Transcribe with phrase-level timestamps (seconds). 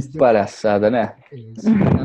[0.00, 1.14] Que palhaçada, né?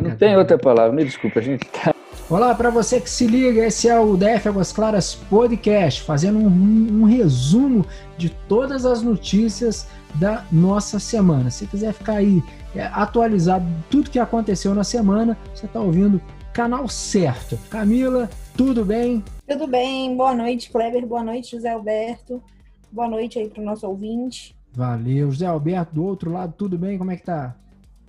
[0.02, 1.94] Não tem outra palavra, me desculpa, a gente tá.
[2.30, 7.01] Olá, para você que se liga, esse é o DF Águas Claras Podcast, fazendo um,
[7.01, 7.85] um, resumo
[8.17, 11.49] de todas as notícias da nossa semana.
[11.49, 12.41] Se quiser ficar aí
[12.73, 16.21] é, atualizado tudo que aconteceu na semana, você está ouvindo
[16.54, 17.60] canal certo.
[17.70, 19.21] Camila, tudo bem?
[19.46, 22.42] Tudo bem, boa noite, Kleber, boa noite, José Alberto.
[22.89, 24.55] Boa noite aí para o nosso ouvinte.
[24.73, 25.30] Valeu.
[25.30, 26.98] José Alberto, do outro lado, tudo bem?
[26.98, 27.58] Como é que tá?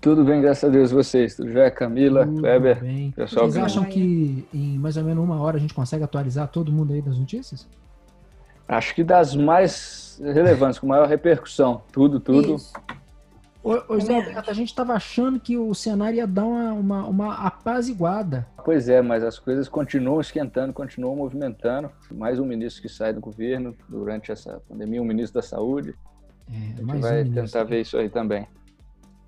[0.02, 0.90] Tudo bem, graças a Deus.
[0.90, 1.70] Vocês, tudo já?
[1.70, 3.12] Camila, tudo Kleber, bem.
[3.12, 3.48] pessoal.
[3.48, 6.92] Vocês acham que em mais ou menos uma hora a gente consegue atualizar todo mundo
[6.92, 7.68] aí das notícias?
[8.66, 11.82] Acho que das mais relevantes, com maior repercussão.
[11.92, 12.56] Tudo, tudo.
[12.56, 12.72] Isso.
[13.62, 17.34] Ô, José Alberto, a gente estava achando que o cenário ia dar uma, uma, uma
[17.46, 18.44] apaziguada.
[18.64, 21.88] Pois é, mas as coisas continuam esquentando, continuam movimentando.
[22.10, 25.94] Mais um ministro que sai do governo durante essa pandemia, um ministro da Saúde.
[26.50, 28.48] É, a gente vai um tentar ver isso aí também.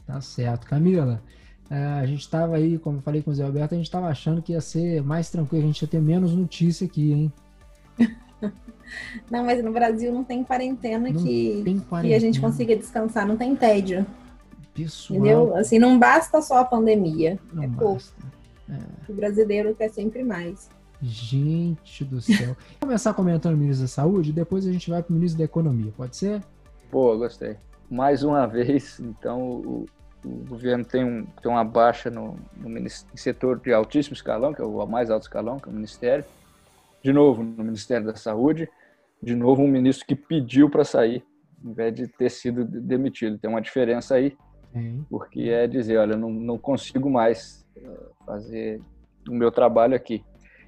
[0.07, 0.67] Tá certo.
[0.67, 1.23] Camila,
[1.71, 4.06] é, a gente estava aí, como eu falei com o Zé Alberto, a gente estava
[4.09, 7.33] achando que ia ser mais tranquilo, a gente ia ter menos notícia aqui, hein?
[9.31, 12.03] Não, mas no Brasil não tem quarentena, não que, tem quarentena.
[12.03, 14.06] que a gente consiga descansar, não tem tédio.
[14.75, 15.19] Pessoal.
[15.19, 15.56] Entendeu?
[15.56, 17.39] Assim, não basta só a pandemia.
[17.53, 18.03] Não é pouco.
[18.69, 18.78] É.
[19.11, 20.69] O brasileiro quer sempre mais.
[21.00, 22.55] Gente do céu.
[22.81, 25.45] Vamos começar comentando o ministro da Saúde, depois a gente vai para o ministro da
[25.45, 26.43] Economia, pode ser?
[26.91, 27.56] Pô, gostei.
[27.91, 29.87] Mais uma vez, então, o,
[30.25, 34.64] o governo tem, um, tem uma baixa no, no setor de altíssimo escalão, que é
[34.64, 36.25] o mais alto escalão, que é o Ministério.
[37.03, 38.69] De novo, no Ministério da Saúde.
[39.22, 41.25] De novo, um ministro que pediu para sair,
[41.62, 43.39] ao invés de ter sido demitido.
[43.39, 44.36] Tem uma diferença aí,
[45.08, 48.83] porque é dizer, olha, não, não consigo mais eh, fazer
[49.28, 50.22] o meu trabalho aqui.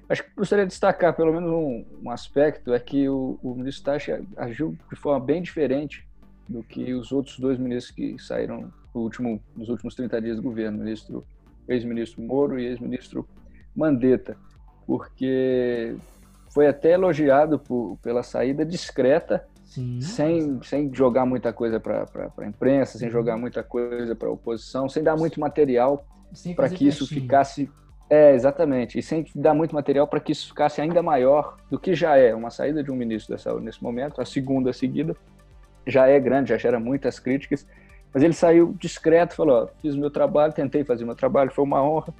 [0.09, 3.83] Acho que gostaria de destacar pelo menos um, um aspecto, é que o, o ministro
[3.83, 6.06] Tachi agiu de forma bem diferente
[6.47, 10.43] do que os outros dois ministros que saíram no último, nos últimos 30 dias do
[10.43, 11.25] governo, ministro
[11.67, 13.27] ex-ministro Moro e ex-ministro
[13.75, 14.37] Mandetta,
[14.85, 15.95] porque
[16.49, 19.99] foi até elogiado por, pela saída discreta, Sim.
[20.01, 22.07] sem, sem jogar muita coisa para
[22.37, 26.05] a imprensa, sem jogar muita coisa para a oposição, sem dar muito material
[26.55, 27.69] para que isso ficasse.
[28.09, 28.97] É, exatamente.
[28.97, 32.33] E sem dar muito material para que isso ficasse ainda maior do que já é
[32.33, 35.15] uma saída de um ministro da saúde nesse momento, a segunda seguida,
[35.87, 37.65] já é grande, já gera muitas críticas,
[38.13, 41.63] mas ele saiu discreto, falou, ó, fiz o meu trabalho, tentei fazer meu trabalho, foi
[41.63, 42.13] uma honra,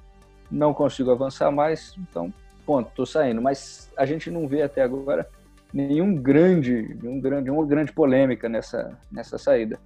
[0.49, 2.33] não consigo avançar mais, então,
[2.65, 3.41] ponto, estou saindo.
[3.41, 5.27] Mas a gente não vê até agora
[5.73, 9.79] nenhum grande, nenhum grande, nenhuma grande polêmica nessa, nessa saída.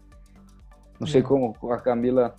[1.00, 1.24] Não sei é.
[1.24, 2.36] como a Camila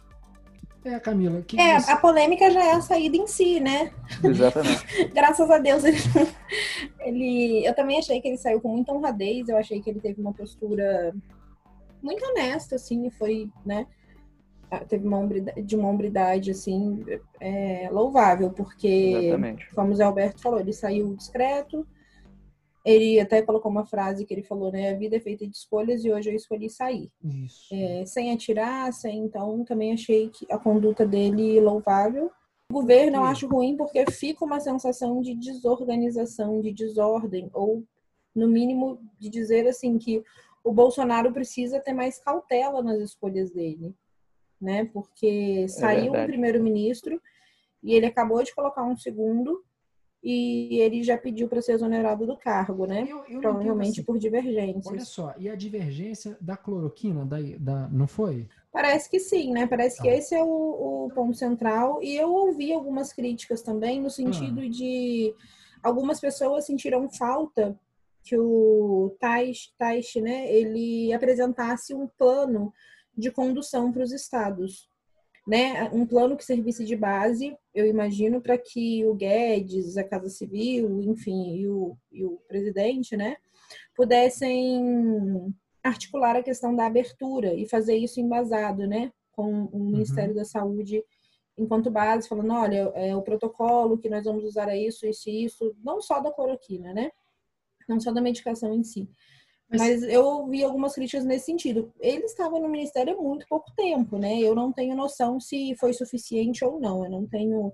[0.84, 1.42] é, Camila.
[1.42, 3.92] Que é, a polêmica já é a saída em si, né?
[4.22, 5.06] Exatamente.
[5.14, 5.98] Graças a Deus ele,
[7.00, 7.66] ele.
[7.66, 10.32] Eu também achei que ele saiu com muita honradez, eu achei que ele teve uma
[10.32, 11.14] postura
[12.02, 13.86] muito honesta, assim, foi, né?
[14.88, 17.04] Teve uma hombridade, de uma hombridade, assim,
[17.38, 19.74] é, louvável, porque, Exatamente.
[19.74, 21.86] como o Zé Alberto falou, ele saiu discreto,
[22.84, 24.90] ele até colocou uma frase que ele falou, né?
[24.90, 27.10] A vida é feita de escolhas e hoje eu escolhi sair.
[27.72, 29.18] É, sem atirar, sem.
[29.18, 32.30] Então, também achei que a conduta dele louvável.
[32.70, 37.84] O governo eu acho ruim porque fica uma sensação de desorganização, de desordem, ou,
[38.34, 40.24] no mínimo, de dizer assim que
[40.64, 43.94] o Bolsonaro precisa ter mais cautela nas escolhas dele,
[44.60, 44.86] né?
[44.86, 47.20] Porque é saiu é um primeiro-ministro
[47.82, 49.62] e ele acabou de colocar um segundo
[50.22, 53.06] e ele já pediu para ser exonerado do cargo, né?
[53.08, 54.92] Eu, eu Provavelmente assim, por divergência.
[54.92, 58.48] Olha só, e a divergência da cloroquina, da, da, não foi?
[58.70, 59.66] Parece que sim, né?
[59.66, 60.14] Parece que tá.
[60.14, 62.00] esse é o, o, ponto central.
[62.02, 64.68] E eu ouvi algumas críticas também, no sentido ah.
[64.68, 65.34] de
[65.82, 67.76] algumas pessoas sentiram falta
[68.22, 72.72] que o Taish, Taish, né, ele apresentasse um plano
[73.18, 74.88] de condução para os estados
[75.46, 80.28] né, um plano que servisse de base, eu imagino, para que o Guedes, a Casa
[80.28, 83.36] Civil, enfim, e o, e o presidente, né,
[83.94, 85.52] pudessem
[85.82, 90.36] articular a questão da abertura e fazer isso embasado, né, com o Ministério uhum.
[90.36, 91.02] da Saúde
[91.58, 95.44] enquanto base, falando, olha, é o protocolo que nós vamos usar é isso, isso e
[95.44, 97.10] isso, não só da cloroquina, né,
[97.88, 99.08] não só da medicação em si,
[99.76, 101.92] mas eu ouvi algumas críticas nesse sentido.
[102.00, 104.38] Ele estava no ministério há muito pouco tempo, né?
[104.38, 107.04] Eu não tenho noção se foi suficiente ou não.
[107.04, 107.72] Eu não tenho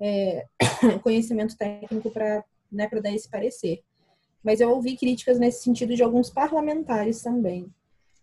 [0.00, 0.46] é,
[1.02, 3.82] conhecimento técnico para né, dar esse parecer.
[4.42, 7.66] Mas eu ouvi críticas nesse sentido de alguns parlamentares também.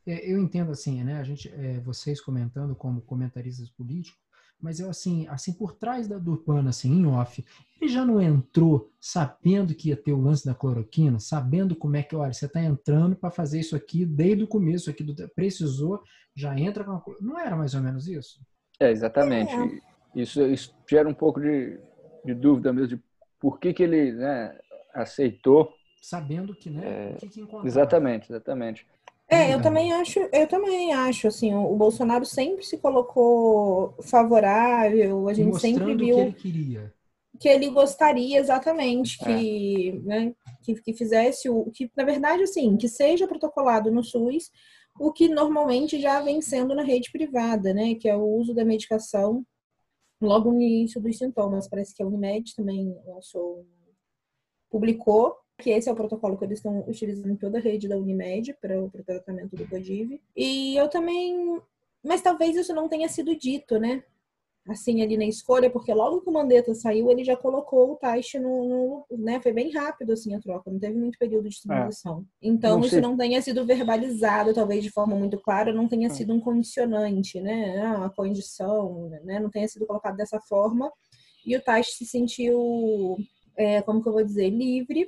[0.08, 1.18] É, eu entendo assim, né?
[1.20, 4.25] A gente, é, vocês comentando como comentaristas políticos,
[4.60, 7.44] mas eu assim, assim por trás da, do pano, assim, em off,
[7.80, 12.04] ele já não entrou sabendo que ia ter o lance da cloroquina, sabendo como é
[12.04, 16.02] que, olha, você está entrando para fazer isso aqui desde o começo, aqui do, precisou,
[16.36, 18.40] já entra com a, Não era mais ou menos isso?
[18.80, 19.54] É, exatamente.
[19.54, 19.96] É.
[20.22, 21.80] Isso, isso gera um pouco de,
[22.24, 23.04] de dúvida mesmo de
[23.40, 24.58] por que, que ele né,
[24.94, 25.74] aceitou.
[26.02, 27.12] Sabendo que, né?
[27.12, 28.88] É, que que exatamente, exatamente.
[29.28, 35.34] É, eu também acho, eu também acho, assim, o, Bolsonaro sempre se colocou favorável, a
[35.34, 36.94] gente Mostrando sempre viu que ele queria.
[37.40, 39.92] Que ele gostaria exatamente que, é.
[40.08, 44.52] né, que, que fizesse o que, na verdade, assim, que seja protocolado no SUS
[45.00, 47.96] o que normalmente já vem sendo na rede privada, né?
[47.96, 49.46] Que é o uso da medicação
[50.22, 51.68] logo no início dos sintomas.
[51.68, 53.66] Parece que a Unimed também lançou,
[54.70, 57.98] publicou que esse é o protocolo que eles estão utilizando em toda a rede da
[57.98, 60.22] Unimed para o tratamento do CODIV.
[60.36, 61.62] E eu também.
[62.04, 64.04] Mas talvez isso não tenha sido dito, né?
[64.68, 68.34] Assim, ali na escolha, porque logo que o Mandetta saiu, ele já colocou o Taish
[68.34, 69.40] no, no, né?
[69.40, 72.26] Foi bem rápido, assim, a troca, não teve muito período de transição.
[72.42, 72.48] É.
[72.48, 76.10] Então, não isso não tenha sido verbalizado, talvez de forma muito clara, não tenha é.
[76.10, 77.80] sido um condicionante, né?
[77.80, 79.40] Ah, a condição, né?
[79.40, 80.92] Não tenha sido colocado dessa forma.
[81.46, 83.18] E o Taish se sentiu,
[83.56, 85.08] é, como que eu vou dizer, livre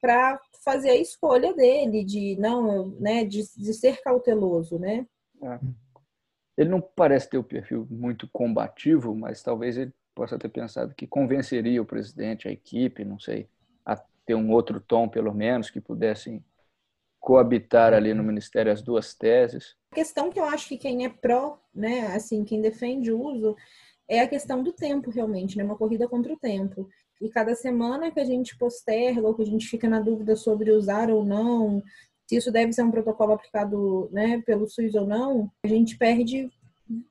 [0.00, 5.06] para fazer a escolha dele de não, né, de, de ser cauteloso, né?
[5.42, 5.58] É.
[6.56, 10.94] Ele não parece ter o um perfil muito combativo, mas talvez ele possa ter pensado
[10.94, 13.48] que convenceria o presidente, a equipe, não sei,
[13.84, 16.44] a ter um outro tom pelo menos que pudessem
[17.18, 19.76] coabitar ali no ministério as duas teses.
[19.92, 23.56] A questão que eu acho que quem é pró, né, assim, quem defende o uso
[24.08, 26.88] é a questão do tempo realmente, né, uma corrida contra o tempo.
[27.20, 30.70] E cada semana que a gente posterga ou que a gente fica na dúvida sobre
[30.70, 31.82] usar ou não,
[32.26, 36.50] se isso deve ser um protocolo aplicado né, pelo SUS ou não, a gente perde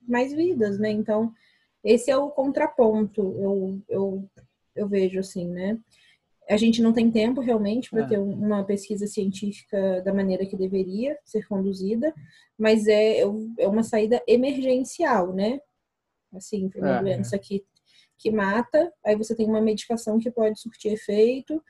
[0.08, 0.90] mais vidas, né?
[0.90, 1.34] Então,
[1.84, 4.30] esse é o contraponto, eu, eu,
[4.76, 5.78] eu vejo assim, né?
[6.50, 8.08] A gente não tem tempo realmente para é.
[8.08, 12.14] ter uma pesquisa científica da maneira que deveria ser conduzida,
[12.58, 15.62] mas é, é uma saída emergencial, né?
[16.34, 17.02] Assim, foi uma é.
[17.02, 17.64] doença que
[18.20, 21.64] que mata, aí você tem uma medicação que pode surtir efeito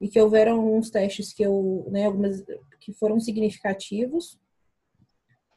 [0.00, 2.44] e que houveram alguns testes que eu, né, algumas
[2.80, 4.38] que foram significativos.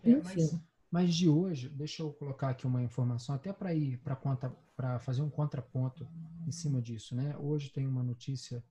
[0.03, 0.59] É, mas,
[0.89, 4.99] mas, de hoje, deixa eu colocar aqui uma informação até para ir para conta para
[4.99, 6.07] fazer um contraponto
[6.47, 7.37] em cima disso, né?
[7.37, 8.63] Hoje tem uma notícia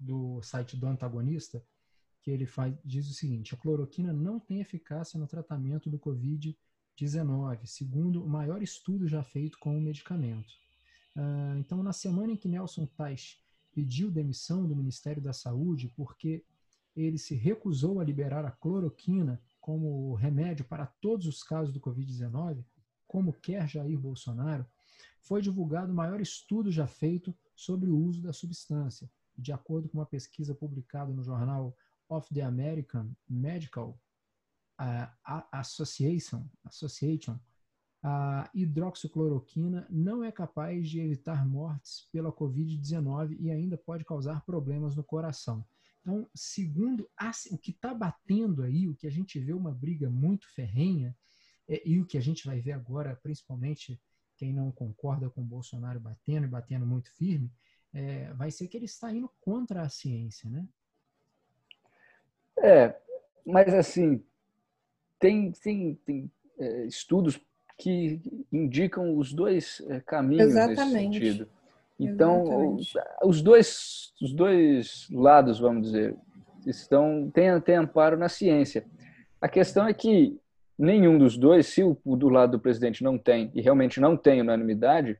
[0.00, 1.62] do site do antagonista
[2.22, 7.66] que ele faz diz o seguinte: a cloroquina não tem eficácia no tratamento do COVID-19,
[7.66, 10.54] segundo o maior estudo já feito com o medicamento.
[11.20, 13.42] Ah, então, na semana em que Nelson Tais
[13.72, 16.44] pediu demissão do Ministério da Saúde porque
[16.94, 22.64] ele se recusou a liberar a cloroquina como remédio para todos os casos do Covid-19,
[23.06, 24.64] como quer Jair Bolsonaro,
[25.20, 29.10] foi divulgado o maior estudo já feito sobre o uso da substância.
[29.36, 31.76] De acordo com uma pesquisa publicada no jornal
[32.08, 34.00] of the American Medical
[34.80, 37.38] uh, Association, Association
[38.02, 44.94] a hidroxicloroquina não é capaz de evitar mortes pela Covid-19 e ainda pode causar problemas
[44.94, 45.64] no coração.
[46.00, 50.08] Então, segundo a, o que está batendo aí, o que a gente vê uma briga
[50.08, 51.14] muito ferrenha,
[51.68, 54.00] é, e o que a gente vai ver agora, principalmente
[54.36, 57.52] quem não concorda com o Bolsonaro batendo e batendo muito firme,
[57.92, 60.66] é, vai ser que ele está indo contra a ciência, né?
[62.56, 63.00] É,
[63.44, 64.24] mas assim,
[65.18, 67.40] tem, tem, tem é, estudos
[67.78, 68.20] que
[68.52, 70.80] indicam os dois eh, caminhos Exatamente.
[70.80, 71.48] nesse sentido.
[71.98, 72.76] Então,
[73.24, 76.16] os dois, os dois lados, vamos dizer,
[76.66, 78.84] estão têm, têm amparo na ciência.
[79.40, 80.38] A questão é que
[80.78, 84.40] nenhum dos dois, se o do lado do presidente não tem, e realmente não tem
[84.40, 85.18] unanimidade,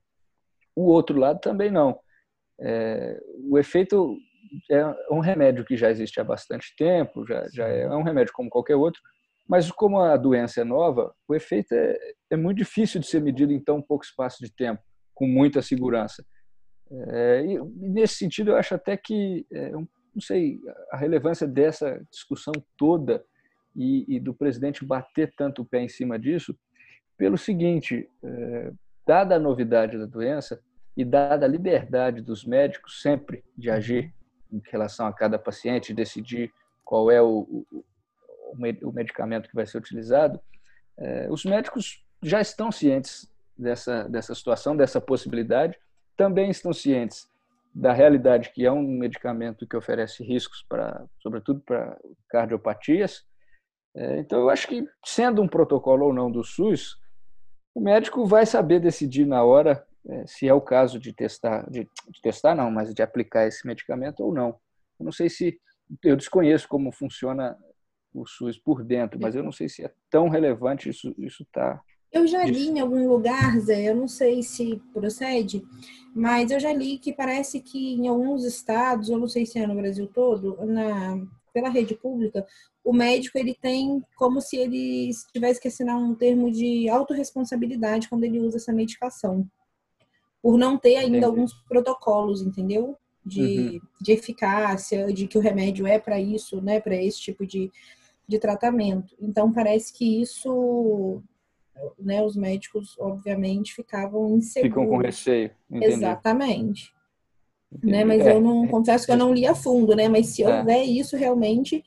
[0.75, 1.99] o outro lado também não.
[2.61, 4.17] É, o efeito
[4.71, 8.51] é um remédio que já existe há bastante tempo, já, já é um remédio como
[8.51, 9.01] qualquer outro,
[9.49, 11.97] mas como a doença é nova, o efeito é,
[12.31, 14.83] é muito difícil de ser medido em tão pouco espaço de tempo,
[15.15, 16.23] com muita segurança.
[16.91, 19.87] É, e, nesse sentido, eu acho até que, é, não
[20.21, 20.61] sei,
[20.93, 23.25] a relevância dessa discussão toda
[23.75, 26.55] e, e, do presidente bater tanto o pé em cima disso,
[27.17, 28.73] pelo seguinte, é,
[29.07, 30.61] dada a novidade da doença
[30.95, 34.15] e dada a liberdade dos médicos sempre de agir
[34.53, 36.53] em relação a cada paciente, decidir
[36.85, 37.85] qual é o, o
[38.57, 40.41] medicamento que vai ser utilizado,
[40.99, 45.79] é, os médicos já estão cientes dessa, dessa situação, dessa possibilidade,
[46.17, 47.29] também estão cientes
[47.75, 51.97] da realidade que é um medicamento que oferece riscos para, sobretudo para
[52.29, 53.25] cardiopatias.
[53.95, 56.97] É, então, eu acho que sendo um protocolo ou não do SUS,
[57.75, 61.85] o médico vai saber decidir na hora é, se é o caso de testar, de,
[61.85, 64.59] de, testar não, mas de aplicar esse medicamento ou não.
[64.99, 65.61] Eu não sei se
[66.03, 67.57] eu desconheço como funciona
[68.13, 71.81] o SUS por dentro, mas eu não sei se é tão relevante isso isso tá
[72.13, 75.65] Eu já li em algum lugar, Zé, eu não sei se procede,
[76.15, 79.67] mas eu já li que parece que em alguns estados, eu não sei se é
[79.67, 81.21] no Brasil todo, na,
[81.53, 82.47] pela rede pública,
[82.85, 88.25] o médico ele tem como se ele tivesse que assinar um termo de autorresponsabilidade quando
[88.25, 89.47] ele usa essa medicação.
[90.41, 91.25] Por não ter ainda Entendi.
[91.25, 92.97] alguns protocolos, entendeu?
[93.29, 93.81] De, uhum.
[94.01, 96.81] de eficácia, de que o remédio é para isso, né?
[96.81, 97.71] Para esse tipo de,
[98.27, 99.15] de tratamento.
[99.21, 101.23] Então, parece que isso
[101.99, 104.71] né, os médicos, obviamente, ficavam inseguros.
[104.71, 105.51] Ficam com receio.
[105.71, 105.95] Entendi.
[105.95, 106.93] Exatamente.
[107.83, 110.09] Né, mas é, eu não é, confesso que eu não li a fundo, né?
[110.09, 110.49] Mas se é.
[110.49, 111.85] houver isso realmente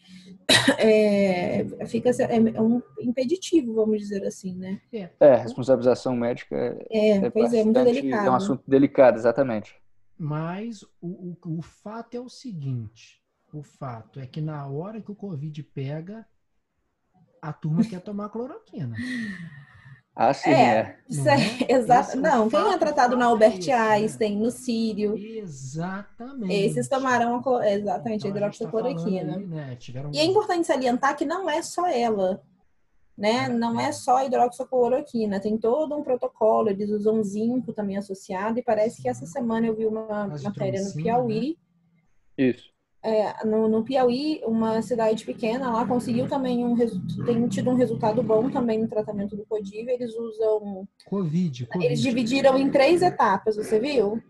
[0.77, 4.79] é, fica é, é um impeditivo, vamos dizer assim, né?
[4.93, 8.27] É, é responsabilização médica é, é, pois é, muito delicado.
[8.27, 9.75] É um assunto delicado, exatamente.
[10.23, 13.19] Mas o, o, o fato é o seguinte:
[13.51, 16.27] o fato é que na hora que o Covid pega,
[17.41, 18.95] a turma quer tomar cloroquina.
[20.15, 20.95] Ah, sim, é.
[21.09, 21.73] é.
[21.73, 22.17] Exato.
[22.17, 25.17] Não, quem é tratado na Albert é Einstein, no Sírio.
[25.17, 26.53] Exatamente.
[26.53, 29.33] Esses tomaram a, exatamente então, a hidroxicloroquina.
[29.33, 29.75] Tá né?
[29.77, 30.11] Tiveram...
[30.13, 32.43] E é importante salientar que não é só ela.
[33.21, 33.45] Né?
[33.45, 38.57] É, não é, só a hidroxicloroquina, tem todo um protocolo, eles usam zinco também associado,
[38.57, 41.57] e parece que essa semana eu vi uma matéria no Piauí.
[42.35, 42.45] Né?
[42.49, 42.71] Isso
[43.03, 46.75] é, no, no, Piauí, uma cidade pequena lá conseguiu também um
[47.25, 49.89] tem tido um resultado bom também no tratamento do COVID.
[49.89, 51.85] Eles usam COVID, COVID.
[51.85, 54.21] Eles dividiram em três etapas, você viu?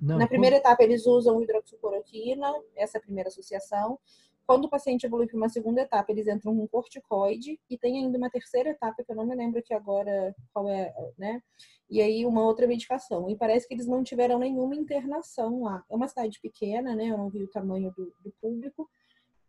[0.00, 3.98] Não, Na primeira etapa eles usam hidroxicloroquina, essa é a primeira associação.
[4.46, 8.18] Quando o paciente evolui para uma segunda etapa, eles entram com corticoide e tem ainda
[8.18, 11.40] uma terceira etapa que eu não me lembro aqui agora qual é, né?
[11.88, 13.30] E aí uma outra medicação.
[13.30, 15.82] E parece que eles não tiveram nenhuma internação lá.
[15.90, 17.06] É uma cidade pequena, né?
[17.06, 18.88] Eu não vi o tamanho do, do público,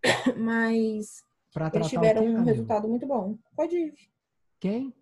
[0.37, 1.23] mas
[1.73, 3.37] eles tiveram um resultado muito bom.
[3.55, 3.93] Pode ir.
[4.59, 4.93] Quem?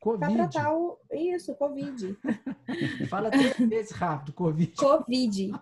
[0.00, 0.34] Covid.
[0.34, 0.98] Pra tratar o...
[1.12, 2.16] Isso, Covid.
[3.08, 4.72] Fala três vezes rápido, Covid.
[4.76, 5.52] Covid.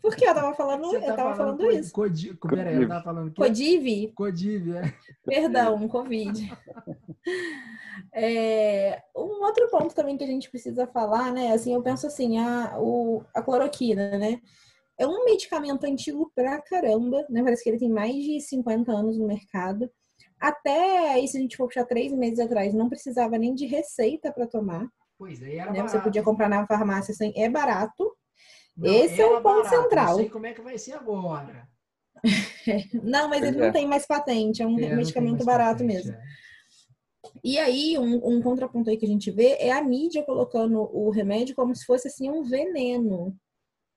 [0.00, 1.92] Por que eu tava falando, Você eu tá tava falando, falando isso?
[1.92, 2.34] Codi...
[2.34, 3.36] Peraí, eu tava falando que...
[3.36, 4.12] Codiv?
[4.14, 4.94] Codiv, é.
[5.24, 6.52] Perdão, Covid.
[8.12, 11.52] É, um outro ponto também que a gente precisa falar, né?
[11.52, 14.40] Assim, eu penso assim, a, o, a cloroquina, né?
[14.96, 17.42] É um medicamento antigo pra caramba, né?
[17.42, 19.90] Parece que ele tem mais de 50 anos no mercado.
[20.44, 24.30] Até aí, se a gente for puxar três meses atrás, não precisava nem de receita
[24.30, 24.86] para tomar.
[25.16, 25.78] Pois é, era né?
[25.78, 25.90] barato.
[25.90, 27.32] Você podia comprar na farmácia sem.
[27.34, 28.14] É barato.
[28.76, 29.68] Não, Esse é o ponto barato.
[29.70, 30.08] central.
[30.08, 31.66] Não sei como é que vai ser agora.
[33.02, 33.72] não, mas ele não é.
[33.72, 36.12] tem mais patente, é um é, medicamento barato patente, mesmo.
[36.12, 36.22] É.
[37.42, 41.08] E aí, um, um, contraponto aí que a gente vê é a mídia colocando o
[41.08, 43.34] remédio como se fosse assim um veneno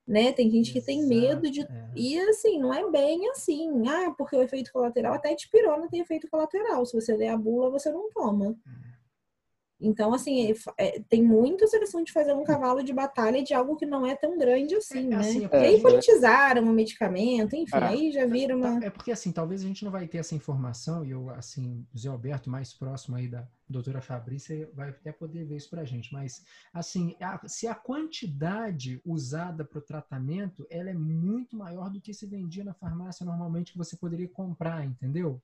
[0.08, 0.32] né?
[0.32, 1.60] Tem gente que tem medo de.
[1.60, 1.66] É.
[1.94, 3.86] E assim, não é bem assim.
[3.86, 6.86] Ah, porque o efeito colateral, até de pirona tem efeito colateral.
[6.86, 8.56] Se você der a bula, você não toma.
[8.66, 8.87] É.
[9.80, 13.86] Então, assim, é, tem muita seleção de fazer um cavalo de batalha de algo que
[13.86, 15.16] não é tão grande assim, é, né?
[15.16, 17.84] Assim, é, e aí politizaram o medicamento, enfim, é.
[17.84, 18.84] aí já viram uma...
[18.84, 21.98] É porque, assim, talvez a gente não vai ter essa informação, e eu, assim, o
[21.98, 26.12] Zé Alberto, mais próximo aí da doutora Fabrícia, vai até poder ver isso pra gente,
[26.12, 32.00] mas, assim, a, se a quantidade usada para o tratamento, ela é muito maior do
[32.00, 35.40] que se vendia na farmácia normalmente que você poderia comprar, entendeu?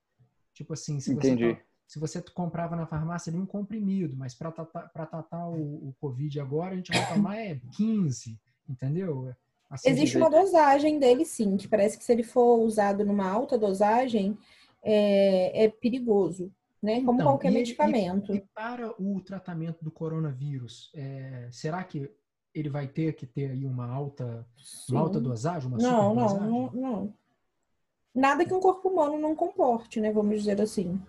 [0.55, 1.45] Tipo assim, se Entendi.
[1.45, 5.95] você se você comprava na farmácia ali um comprimido, mas para tratar, tratar o, o,
[6.00, 8.38] Covid agora, a gente vai tomar é 15,
[8.69, 9.35] entendeu?
[9.69, 13.59] Assim, Existe uma dosagem dele, sim, que parece que se ele for usado numa alta
[13.59, 14.37] dosagem,
[14.83, 16.97] é, é perigoso, né?
[17.03, 18.33] Como então, qualquer e, medicamento.
[18.33, 22.11] E, e, para o tratamento do coronavírus, é, será que
[22.55, 24.47] ele vai ter que ter aí uma alta,
[24.88, 25.69] uma alta dosagem?
[25.69, 27.14] Uma não, não, não, não.
[28.14, 30.12] Nada que um corpo humano não comporte, né?
[30.12, 31.00] Vamos dizer assim.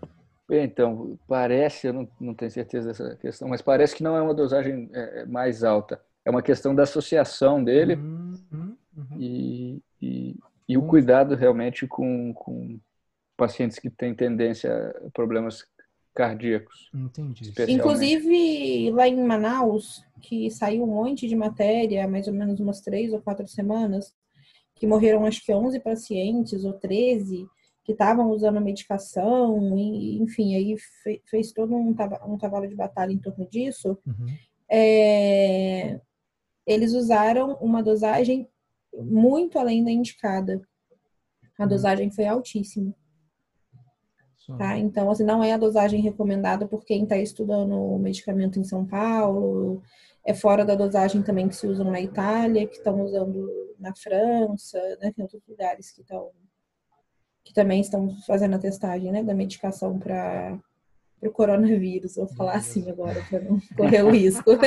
[0.50, 4.34] Então, parece, eu não, não tenho certeza dessa questão, mas parece que não é uma
[4.34, 6.00] dosagem é, é mais alta.
[6.24, 8.78] É uma questão da associação dele uhum, uhum.
[9.20, 10.36] E, e,
[10.68, 12.80] e, o cuidado realmente com, com
[13.38, 15.66] pacientes que têm tendência a problemas
[16.16, 16.90] cardíacos.
[16.94, 17.52] Entendi.
[17.68, 23.12] Inclusive, lá em Manaus, que saiu um monte de matéria, mais ou menos umas três
[23.14, 24.14] ou quatro semanas,
[24.76, 27.48] que morreram acho que 11 pacientes ou 13
[27.86, 31.96] que estavam usando a medicação, e, enfim, aí fe, fez todo um,
[32.28, 33.96] um cavalo de batalha em torno disso.
[34.06, 34.26] Uhum.
[34.68, 36.02] É,
[36.66, 38.50] eles usaram uma dosagem
[38.92, 40.68] muito além da indicada.
[41.60, 41.70] A uhum.
[41.70, 42.94] dosagem foi altíssima.
[44.58, 44.78] Tá?
[44.78, 48.86] Então, assim, não é a dosagem recomendada por quem está estudando o medicamento em São
[48.86, 49.82] Paulo,
[50.24, 53.48] é fora da dosagem também que se usam na Itália, que estão usando
[53.80, 55.12] na França, né?
[55.12, 56.32] Tem outros lugares que estão
[57.46, 60.60] que também estão fazendo a testagem né, da medicação para
[61.22, 62.16] o coronavírus.
[62.16, 64.52] Vou falar assim agora para não correr o risco.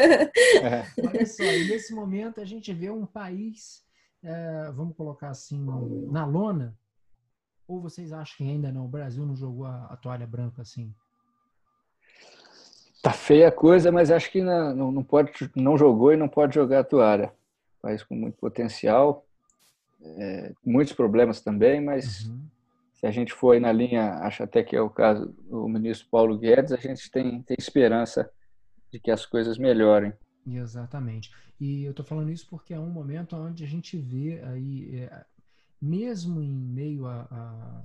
[0.62, 0.86] É.
[1.06, 3.84] Olha só, e nesse momento a gente vê um país,
[4.22, 5.64] é, vamos colocar assim,
[6.10, 6.76] na lona.
[7.66, 8.86] Ou vocês acham que ainda não?
[8.86, 10.94] O Brasil não jogou a, a toalha branca assim?
[13.02, 16.54] Tá feia a coisa, mas acho que não, não pode, não jogou e não pode
[16.54, 17.32] jogar a toalha.
[17.80, 19.24] País com muito potencial,
[20.00, 22.40] é, muitos problemas também, mas uhum.
[22.98, 26.08] Se a gente for aí na linha, acho até que é o caso do ministro
[26.10, 28.28] Paulo Guedes, a gente tem, tem esperança
[28.90, 30.12] de que as coisas melhorem.
[30.44, 31.30] Exatamente.
[31.60, 35.24] E eu estou falando isso porque é um momento onde a gente vê aí, é,
[35.80, 37.84] mesmo em meio a, a,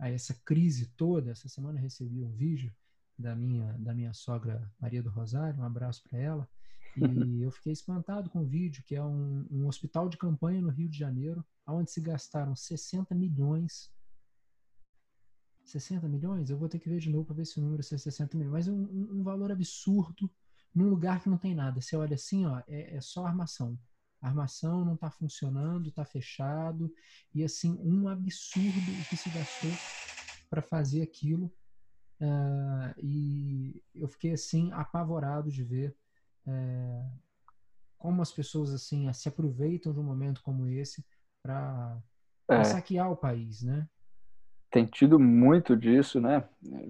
[0.00, 2.72] a, essa crise toda, essa semana eu recebi um vídeo
[3.16, 6.48] da minha, da minha sogra Maria do Rosário, um abraço para ela,
[6.96, 6.96] e
[7.42, 10.88] eu fiquei espantado com o vídeo, que é um, um, hospital de campanha no Rio
[10.88, 13.93] de Janeiro, onde se gastaram 60 milhões.
[15.64, 16.50] 60 milhões?
[16.50, 18.52] Eu vou ter que ver de novo para ver se o número é 60 milhões,
[18.52, 20.30] mas é um, um, valor absurdo
[20.74, 21.80] num lugar que não tem nada.
[21.80, 23.78] Você olha assim, ó, é, é só armação.
[24.20, 26.92] A armação não está funcionando, está fechado,
[27.34, 29.70] e assim, um absurdo o que se gastou
[30.48, 31.52] para fazer aquilo.
[32.20, 35.94] Uh, e eu fiquei assim apavorado de ver
[36.46, 37.04] é,
[37.98, 41.04] como as pessoas assim se aproveitam de um momento como esse
[41.42, 42.02] para
[42.48, 42.64] é.
[42.64, 43.88] saquear o país, né?
[44.74, 46.42] Tem tido muito disso, né?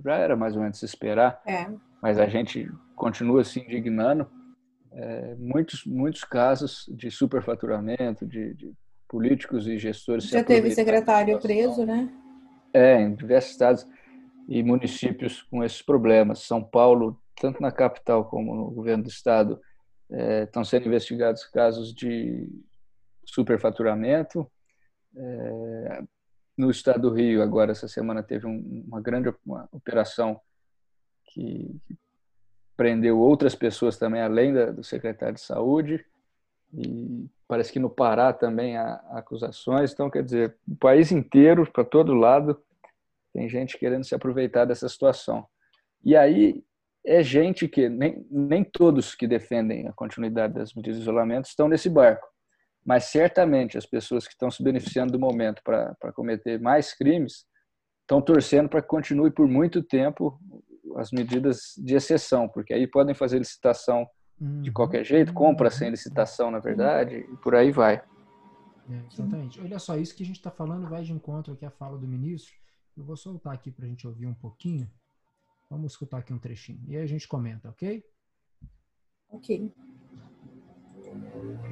[0.03, 1.67] Já era mais ou menos se esperar, é.
[2.01, 4.27] mas a gente continua se indignando.
[4.91, 8.73] É, muitos, muitos casos de superfaturamento, de, de
[9.07, 10.25] políticos e gestores.
[10.31, 12.09] Já teve secretário preso, né?
[12.73, 13.87] É, em diversos estados
[14.49, 16.39] e municípios com esses problemas.
[16.39, 19.61] São Paulo tanto na capital como no governo do estado,
[20.11, 22.49] é, estão sendo investigados casos de
[23.27, 24.51] superfaturamento.
[25.15, 26.03] É,
[26.57, 30.41] no estado do Rio, agora, essa semana, teve um, uma grande uma operação
[31.27, 31.81] que,
[32.77, 36.05] prendeu outras pessoas também, além da, do secretário de saúde.
[36.73, 39.93] E parece que no Pará também há acusações.
[39.93, 42.61] Então, quer dizer, o país inteiro, para todo lado,
[43.33, 45.47] tem gente querendo se aproveitar dessa situação.
[46.05, 46.65] E aí
[47.05, 51.69] é gente que nem, nem todos que defendem a continuidade das medidas de isolamento estão
[51.69, 52.27] nesse barco,
[52.85, 57.47] mas certamente as pessoas que estão se beneficiando do momento para cometer mais crimes
[58.03, 60.39] estão torcendo para que continue por muito tempo
[60.97, 64.07] as medidas de exceção, porque aí podem fazer licitação
[64.39, 64.75] de uhum.
[64.75, 68.03] qualquer jeito, compra sem licitação, na verdade, e por aí vai.
[68.91, 69.61] É, exatamente.
[69.61, 72.07] Olha só, isso que a gente está falando vai de encontro aqui à fala do
[72.07, 72.55] ministro.
[72.97, 74.91] Eu vou soltar aqui para a gente ouvir um pouquinho.
[75.71, 76.83] Vamos escutar aqui um trechinho.
[76.87, 78.05] E aí a gente comenta, ok?
[79.31, 79.73] Ok.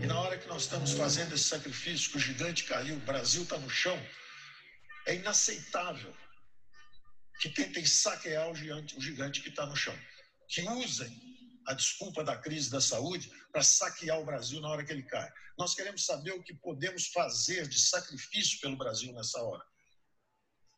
[0.01, 3.43] E na hora que nós estamos fazendo esse sacrifício, que o gigante caiu, o Brasil
[3.43, 3.97] está no chão,
[5.07, 6.15] é inaceitável
[7.41, 9.99] que tentem saquear o gigante, que está no chão.
[10.49, 11.21] Que usem
[11.67, 15.31] a desculpa da crise da saúde para saquear o Brasil na hora que ele cai.
[15.59, 19.65] Nós queremos saber o que podemos fazer de sacrifício pelo Brasil nessa hora.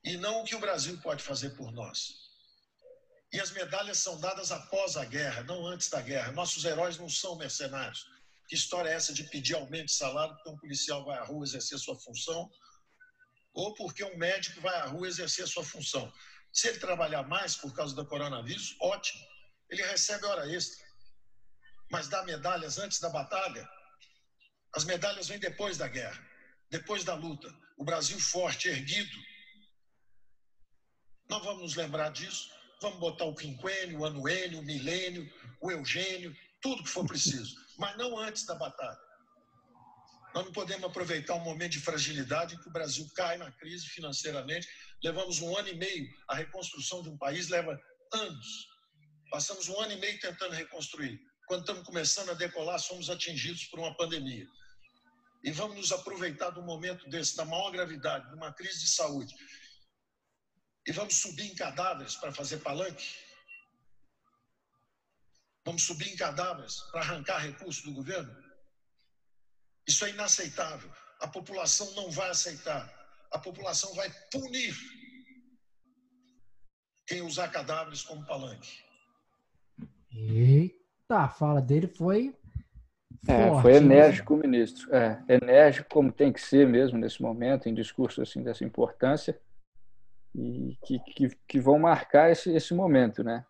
[0.02, 2.14] E não o que o Brasil pode fazer por nós.
[3.32, 6.32] E as medalhas são dadas após a guerra, não antes da guerra.
[6.32, 8.06] Nossos heróis não são mercenários.
[8.48, 11.44] Que história é essa de pedir aumento de salário porque um policial vai à rua
[11.44, 12.50] exercer sua função
[13.52, 16.12] ou porque um médico vai à rua exercer sua função?
[16.52, 19.24] Se ele trabalhar mais por causa do coronavírus, ótimo.
[19.70, 20.84] Ele recebe hora extra.
[21.90, 23.68] Mas dá medalhas antes da batalha?
[24.74, 26.20] As medalhas vêm depois da guerra,
[26.70, 27.52] depois da luta.
[27.76, 29.16] O Brasil forte, erguido.
[31.28, 32.54] Não vamos nos lembrar disso
[32.84, 37.94] Vamos botar o quinquênio, o anuênio, o milênio, o eugênio, tudo que for preciso, mas
[37.98, 38.98] não antes da batalha.
[40.34, 43.86] Nós não podemos aproveitar um momento de fragilidade em que o Brasil cai na crise
[43.86, 44.66] financeiramente.
[45.02, 47.78] Levamos um ano e meio, a reconstrução de um país leva
[48.14, 48.66] anos.
[49.30, 51.20] Passamos um ano e meio tentando reconstruir.
[51.46, 54.46] Quando estamos começando a decolar, somos atingidos por uma pandemia.
[55.44, 59.34] E vamos nos aproveitar do momento desse, da maior gravidade, de uma crise de saúde,
[60.86, 63.23] e vamos subir em cadáveres para fazer palanque?
[65.64, 68.34] Vamos subir em cadáveres para arrancar recursos do governo?
[69.86, 70.90] Isso é inaceitável.
[71.20, 72.92] A população não vai aceitar.
[73.30, 74.74] A população vai punir
[77.06, 78.82] quem usar cadáveres como palanque.
[80.12, 82.34] Eita, a fala dele foi.
[83.26, 84.42] É, forte, foi enérgico, né?
[84.42, 84.94] ministro.
[84.94, 89.40] É, enérgico como tem que ser mesmo nesse momento, em discurso assim dessa importância
[90.34, 93.46] e que, que, que vão marcar esse, esse momento, né?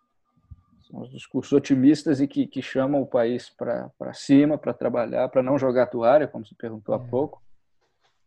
[1.01, 5.57] Os discursos otimistas e que, que chamam o país para cima, para trabalhar, para não
[5.57, 7.07] jogar toalha, como você perguntou há é.
[7.07, 7.41] pouco.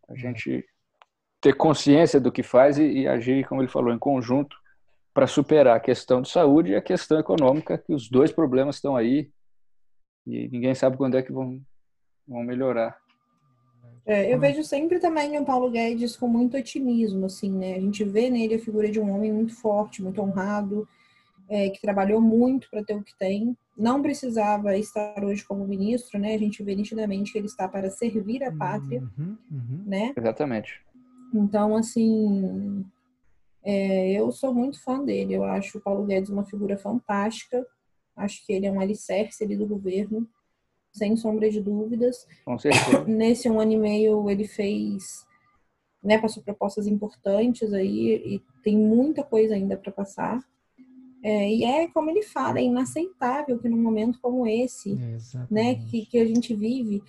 [0.09, 0.17] A é.
[0.17, 0.65] gente
[1.41, 4.57] ter consciência do que faz e, e, agir, como ele falou, em conjunto
[5.15, 8.97] para superar a questão de saúde e a questão econômica, que os dois problemas estão
[8.97, 9.31] aí
[10.29, 11.61] e ninguém sabe quando é que vão,
[12.27, 12.99] vão melhorar.
[14.05, 17.75] É, eu vejo sempre também o Paulo Guedes com muito otimismo, assim, né?
[17.75, 20.87] A gente vê nele a figura de um homem muito forte, muito honrado,
[21.49, 23.57] é, que trabalhou muito para ter o que tem.
[23.77, 26.35] Não precisava estar hoje como ministro, né?
[26.35, 29.85] A gente vê nitidamente que ele está para servir a pátria, uhum, uhum.
[29.87, 30.13] né?
[30.17, 30.83] Exatamente.
[31.35, 32.85] Então, assim,
[33.63, 35.35] é, eu sou muito fã dele.
[35.35, 37.67] Eu acho o Paulo Guedes uma figura fantástica.
[38.17, 40.29] Acho que ele é um alicerce ali do governo
[40.93, 42.27] sem sombra de dúvidas.
[42.45, 43.05] Com certeza.
[43.07, 45.25] Nesse um ano e meio ele fez,
[46.03, 50.41] né, passou propostas importantes aí e tem muita coisa ainda para passar.
[51.23, 54.97] É, e é como ele fala, é inaceitável que num momento como esse,
[55.51, 57.03] né, que, que a gente vive,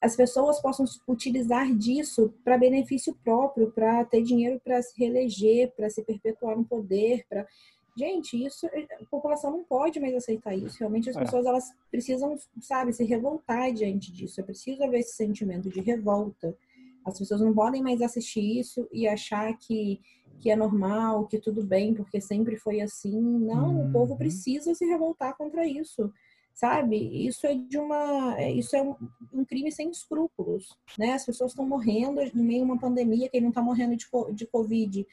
[0.00, 5.90] as pessoas possam utilizar disso para benefício próprio, para ter dinheiro para se reeleger, para
[5.90, 7.46] se perpetuar no poder, para
[7.94, 10.78] Gente, isso a população não pode mais aceitar isso.
[10.78, 11.20] Realmente as é.
[11.20, 14.40] pessoas elas precisam, sabe, se revoltar diante disso.
[14.40, 16.56] É preciso haver esse sentimento de revolta.
[17.04, 20.00] As pessoas não podem mais assistir isso e achar que,
[20.42, 23.20] que é normal, que tudo bem, porque sempre foi assim.
[23.20, 23.88] Não, uhum.
[23.88, 26.12] o povo precisa se revoltar contra isso.
[26.52, 26.96] Sabe?
[27.26, 28.34] Isso é de uma.
[28.38, 28.94] É, isso é um,
[29.32, 30.76] um crime sem escrúpulos.
[30.98, 31.12] Né?
[31.12, 34.46] As pessoas estão morrendo no meio de uma pandemia, quem não está morrendo de, de
[34.46, 35.06] Covid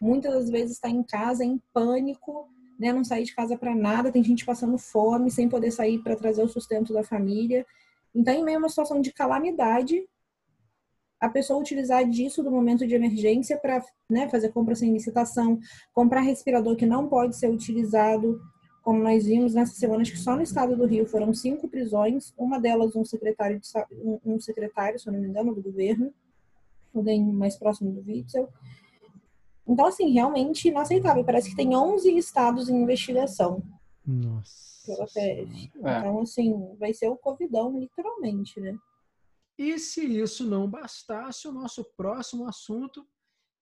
[0.00, 4.12] muitas das vezes está em casa em pânico, né, não sair de casa para nada,
[4.12, 7.64] tem gente passando fome, sem poder sair para trazer o sustento da família.
[8.14, 10.06] Então, em meio a uma situação de calamidade,
[11.24, 15.58] a pessoa utilizar disso do momento de emergência para né, fazer compra sem licitação,
[15.92, 18.40] comprar respirador que não pode ser utilizado,
[18.82, 22.34] como nós vimos nessa semana, acho que só no estado do Rio foram cinco prisões,
[22.36, 23.66] uma delas um secretário, de,
[24.24, 26.12] um secretário, se eu não me engano, do governo,
[26.94, 28.48] alguém mais próximo do Witzel,
[29.66, 31.24] então, assim, realmente inaceitável.
[31.24, 33.62] Parece que tem 11 estados em investigação.
[34.06, 34.84] Nossa.
[34.86, 35.70] Pela PF.
[35.82, 35.98] É.
[35.98, 38.76] Então, assim, vai ser o Covidão, literalmente, né?
[39.56, 43.06] E se isso não bastasse, o nosso próximo assunto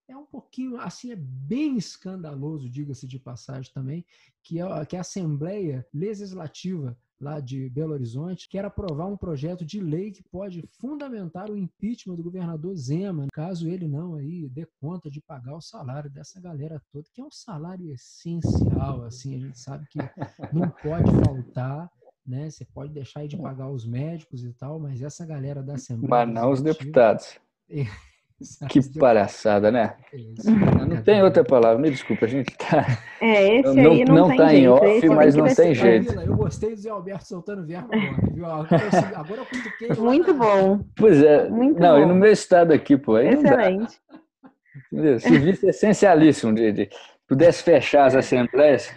[0.07, 4.05] é um pouquinho, assim, é bem escandaloso, diga-se de passagem também,
[4.41, 9.63] que é, que é a Assembleia Legislativa lá de Belo Horizonte, quer aprovar um projeto
[9.63, 14.67] de lei que pode fundamentar o impeachment do governador Zema, caso ele não aí dê
[14.81, 19.39] conta de pagar o salário dessa galera toda, que é um salário essencial, assim, a
[19.39, 19.99] gente sabe que
[20.51, 21.89] não pode faltar,
[22.25, 22.49] né?
[22.49, 26.25] Você pode deixar de pagar os médicos e tal, mas essa galera da Assembleia...
[26.25, 27.39] Mas não os deputados.
[28.69, 29.95] Que palhaçada, né?
[30.87, 32.85] Não tem outra palavra, me desculpa, a gente tá.
[33.21, 36.19] É, esse não, aí não, não tá em off, mas não tem jeito.
[36.19, 38.45] Eu gostei do Zé Alberto soltando verbo agora, viu?
[38.45, 39.89] Agora eu cutuquei.
[39.97, 40.83] Muito bom.
[40.95, 41.47] Pois é.
[41.47, 42.03] Muito não, bom.
[42.03, 43.15] e no meu estado aqui, pô.
[43.15, 43.97] Aí Excelente.
[44.91, 45.19] Entendeu?
[45.19, 46.89] Serviço essencialíssimo de, de
[47.27, 48.91] pudesse fechar as assembleias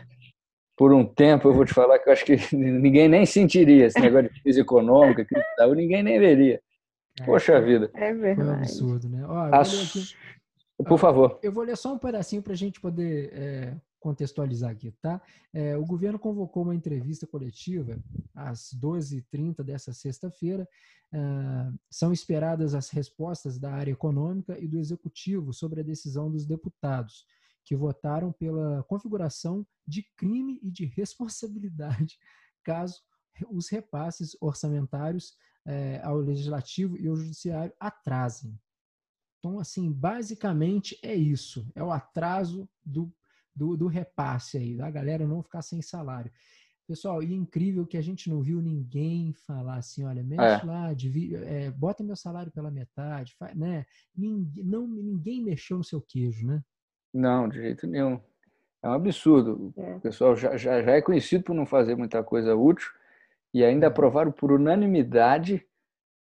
[0.76, 3.98] por um tempo, eu vou te falar que eu acho que ninguém nem sentiria esse
[4.00, 6.60] negócio de crise econômica, crise de saúde, ninguém nem veria.
[7.20, 7.24] É.
[7.24, 7.90] Poxa vida.
[7.94, 8.36] É verdade.
[8.36, 9.26] Foi um absurdo, né?
[9.26, 10.14] Ó, As...
[10.86, 11.38] Por favor.
[11.42, 15.22] Eu vou ler só um pedacinho para a gente poder é, contextualizar aqui, tá?
[15.52, 17.98] É, o governo convocou uma entrevista coletiva
[18.34, 20.68] às 12h30 dessa sexta-feira.
[21.14, 26.44] Uh, são esperadas as respostas da área econômica e do executivo sobre a decisão dos
[26.44, 27.24] deputados,
[27.66, 32.16] que votaram pela configuração de crime e de responsabilidade
[32.64, 33.02] caso
[33.50, 35.34] os repasses orçamentários
[35.66, 38.58] é, ao legislativo e ao judiciário atrasem.
[39.38, 43.12] Então, assim, basicamente é isso, é o atraso do,
[43.54, 46.32] do, do repasse aí, da galera não ficar sem salário.
[46.86, 50.64] Pessoal, e é incrível que a gente não viu ninguém falar assim, olha, mexe é.
[50.64, 53.84] lá, divide, é, bota meu salário pela metade, faz, né?
[54.14, 56.62] Ninguém, não, ninguém mexeu no seu queijo, né?
[57.16, 58.20] Não, de jeito nenhum.
[58.82, 59.72] É um absurdo.
[59.74, 59.94] É.
[59.94, 62.88] O pessoal já, já, já é conhecido por não fazer muita coisa útil
[63.54, 65.66] e ainda aprovaram por unanimidade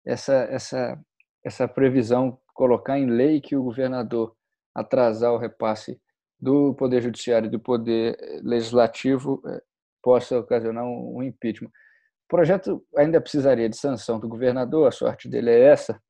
[0.05, 0.99] essa, essa,
[1.45, 4.35] essa previsão, colocar em lei que o governador
[4.75, 6.01] atrasar o repasse
[6.41, 9.61] do Poder Judiciário e do Poder Legislativo eh,
[10.03, 11.69] possa ocasionar um impeachment.
[11.69, 16.01] O projeto ainda precisaria de sanção do governador, a sorte dele é essa,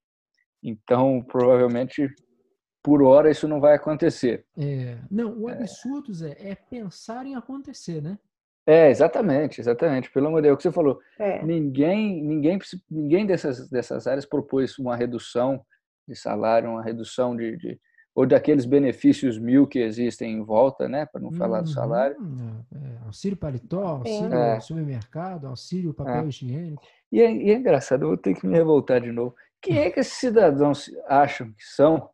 [0.62, 2.08] então provavelmente
[2.82, 4.44] por hora isso não vai acontecer.
[4.56, 8.18] É, não, o absurdo, Zé, é pensar em acontecer, né?
[8.66, 10.10] É, exatamente, exatamente.
[10.10, 11.00] Pelo amor de Deus, o que você falou.
[11.18, 11.42] É.
[11.42, 12.58] Ninguém, ninguém,
[12.90, 15.64] ninguém dessas, dessas áreas propôs uma redução
[16.06, 17.80] de salário, uma redução de, de
[18.14, 22.16] ou daqueles benefícios mil que existem em volta, né, para não falar do salário.
[22.72, 24.58] É, é, auxílio paletó, auxílio é.
[24.58, 26.26] supermercado, auxílio papel é.
[26.26, 26.82] higiênico.
[27.12, 29.36] E é, e é engraçado, eu vou ter que me revoltar de novo.
[29.62, 32.10] Quem é que esses cidadãos acham que são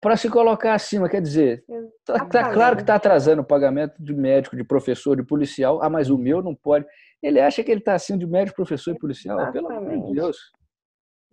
[0.00, 1.64] para se colocar acima, quer dizer,
[2.04, 5.82] tá, tá claro que está atrasando o pagamento de médico, de professor, de policial.
[5.82, 6.86] Ah, mas o meu não pode.
[7.22, 9.38] Ele acha que ele está acima de médico, professor e policial.
[9.40, 9.66] Exatamente.
[9.66, 10.36] Pelo amor de Deus.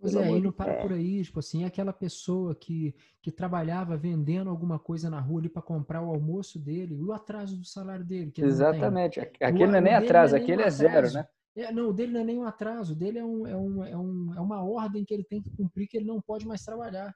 [0.00, 4.50] Pois é, aí não para por aí, tipo assim, aquela pessoa que, que trabalhava vendendo
[4.50, 8.32] alguma coisa na rua ali para comprar o almoço dele, o atraso do salário dele.
[8.36, 9.20] Exatamente.
[9.40, 11.26] Aquele o, não é nem atraso, é aquele é, zero, né?
[11.56, 13.84] É, não, o dele não é nem um atraso, o dele é, um, é, um,
[13.84, 16.62] é, um, é uma ordem que ele tem que cumprir que ele não pode mais
[16.62, 17.14] trabalhar.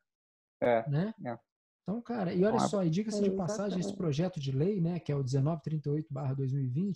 [0.60, 0.88] É.
[0.88, 1.14] Né?
[1.24, 1.38] É.
[1.82, 5.10] Então, cara, e olha só, e diga-se de passagem, esse projeto de lei, né, que
[5.10, 6.94] é o 1938-2020,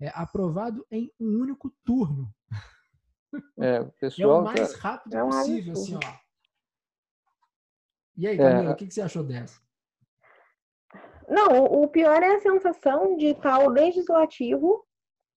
[0.00, 2.32] é aprovado em um único turno.
[3.58, 4.38] É, o pessoal.
[4.40, 6.00] É o mais rápido é possível, assim, ó.
[8.16, 8.72] E aí, Camila, é.
[8.72, 9.60] o que, que você achou dessa?
[11.28, 14.84] Não, o pior é a sensação de estar o legislativo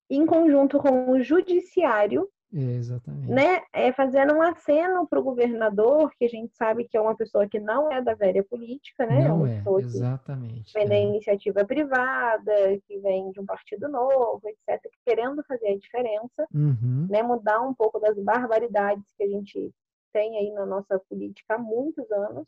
[0.09, 3.31] em conjunto com o judiciário Exatamente.
[3.31, 3.63] Né?
[3.73, 7.47] É fazendo um aceno para o governador, que a gente sabe que é uma pessoa
[7.49, 9.21] que não é da velha política, né?
[9.21, 10.71] É não é, uma é exatamente.
[10.71, 11.03] Vem da é.
[11.03, 12.53] iniciativa privada,
[12.87, 17.07] que vem de um partido novo, etc., querendo fazer a diferença, uhum.
[17.09, 17.23] né?
[17.23, 19.73] Mudar um pouco das barbaridades que a gente
[20.13, 22.45] tem aí na nossa política há muitos anos.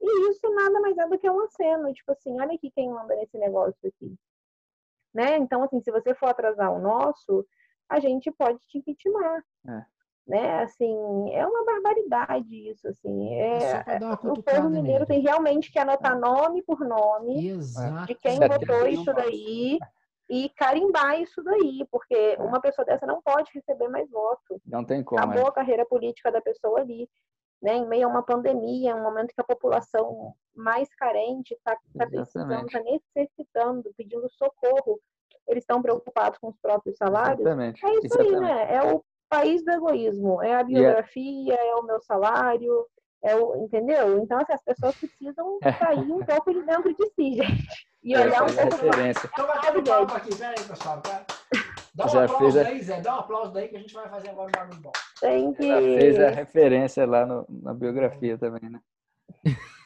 [0.00, 3.16] E isso nada mais é do que um aceno, tipo assim, olha aqui quem manda
[3.16, 4.14] nesse negócio aqui.
[5.12, 5.36] Né?
[5.38, 7.44] Então, assim, se você for atrasar o nosso,
[7.88, 9.42] a gente pode te impeachment.
[9.68, 9.84] É.
[10.26, 10.62] Né?
[10.62, 13.34] Assim, é uma barbaridade isso, assim.
[13.34, 13.84] É,
[14.24, 15.06] o povo mineiro nele.
[15.06, 16.18] tem realmente que anotar é.
[16.18, 18.06] nome por nome Exato.
[18.06, 19.78] de quem votou isso daí
[20.28, 22.42] e carimbar isso daí, porque é.
[22.42, 24.60] uma pessoa dessa não pode receber mais voto.
[24.66, 25.22] Não tem como.
[25.22, 25.48] Acabou é.
[25.48, 27.08] a carreira política da pessoa ali.
[27.62, 32.06] Né, em meio a uma pandemia, um momento que a população mais carente está tá
[32.06, 35.00] precisando, está necessitando, pedindo socorro
[35.48, 37.40] eles estão preocupados com os próprios salários.
[37.40, 37.84] Exatamente.
[37.84, 38.34] É isso Exatamente.
[38.34, 38.74] aí, né?
[38.74, 41.68] É o país do egoísmo, é a biografia, é...
[41.68, 42.86] é o meu salário,
[43.22, 44.18] é o, entendeu?
[44.18, 47.86] Então, assim, as pessoas precisam sair um pouco de dentro de si, gente.
[48.02, 49.30] E é, olhar um pouco referência.
[49.32, 51.00] Então, batendo palma aqui, peraí, pessoal.
[51.00, 51.26] Tá?
[51.94, 52.62] Dá um Já aplauso fez a...
[52.62, 53.00] daí, Zé.
[53.00, 54.92] Dá um aplauso daí que a gente vai fazer agora um barulho bom.
[55.20, 55.66] Tem que...
[55.66, 58.80] Já fez a referência lá no, na biografia também, né?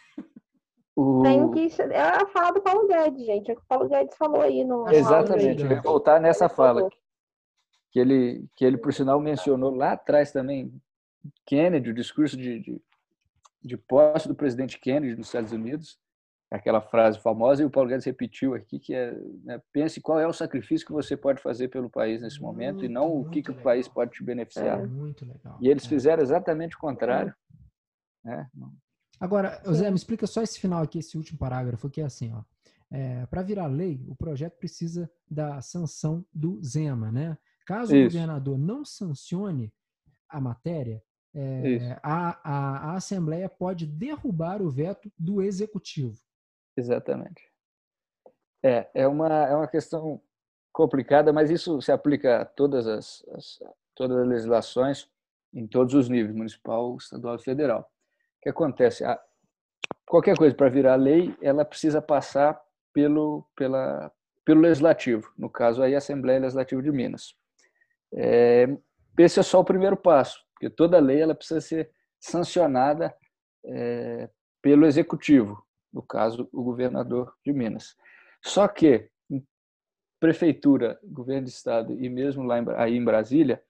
[1.01, 1.23] O...
[1.23, 1.81] Tem que.
[1.81, 3.51] É a fala do Paulo Guedes, gente.
[3.51, 4.87] É o que o Paulo Guedes falou aí no.
[4.91, 5.63] Exatamente.
[5.63, 6.91] Eu ia voltar nessa fala.
[7.91, 10.71] Que ele, que ele, por sinal, mencionou lá atrás também
[11.47, 12.83] Kennedy, o discurso de, de,
[13.63, 15.99] de posse do presidente Kennedy nos Estados Unidos,
[16.51, 20.27] aquela frase famosa, e o Paulo Guedes repetiu aqui, que é né, pense qual é
[20.27, 23.43] o sacrifício que você pode fazer pelo país nesse momento muito, e não o que,
[23.43, 24.81] que o país pode te beneficiar.
[24.81, 25.57] É, muito legal.
[25.63, 25.89] E eles é.
[25.89, 27.35] fizeram exatamente o contrário.
[28.23, 28.47] Né?
[29.21, 32.43] Agora, Zé, me explica só esse final aqui, esse último parágrafo, que é assim, ó.
[32.91, 37.39] É, para virar lei, o projeto precisa da sanção do Zema, né?
[37.67, 38.07] Caso Isso.
[38.07, 39.73] o governador não sancione
[40.29, 41.03] a matéria,
[41.33, 46.19] é, a, a, a, Assembleia pode derrubar o veto do Executivo.
[46.77, 47.49] Exatamente.
[48.65, 50.21] É, é, uma, é uma questão
[50.73, 53.63] complicada, mas isso se aplica a todas as, as
[53.95, 55.09] todas as legislações
[55.53, 57.89] em todos os níveis, municipal, estadual e federal
[58.43, 59.05] que acontece?
[59.05, 59.21] A,
[60.07, 62.61] qualquer coisa para virar lei, ela precisa passar
[62.93, 64.13] pelo, pela,
[64.45, 67.35] pelo legislativo, no caso aí a Assembleia Legislativa de Minas.
[68.15, 68.67] É,
[69.19, 73.15] esse é só o primeiro passo, porque toda lei ela precisa ser sancionada
[73.65, 74.29] é,
[74.63, 77.97] pelo executivo, no caso o governador de Minas.
[78.43, 79.11] Só que
[80.19, 83.63] prefeitura, governo de estado e mesmo lá em, aí em Brasília,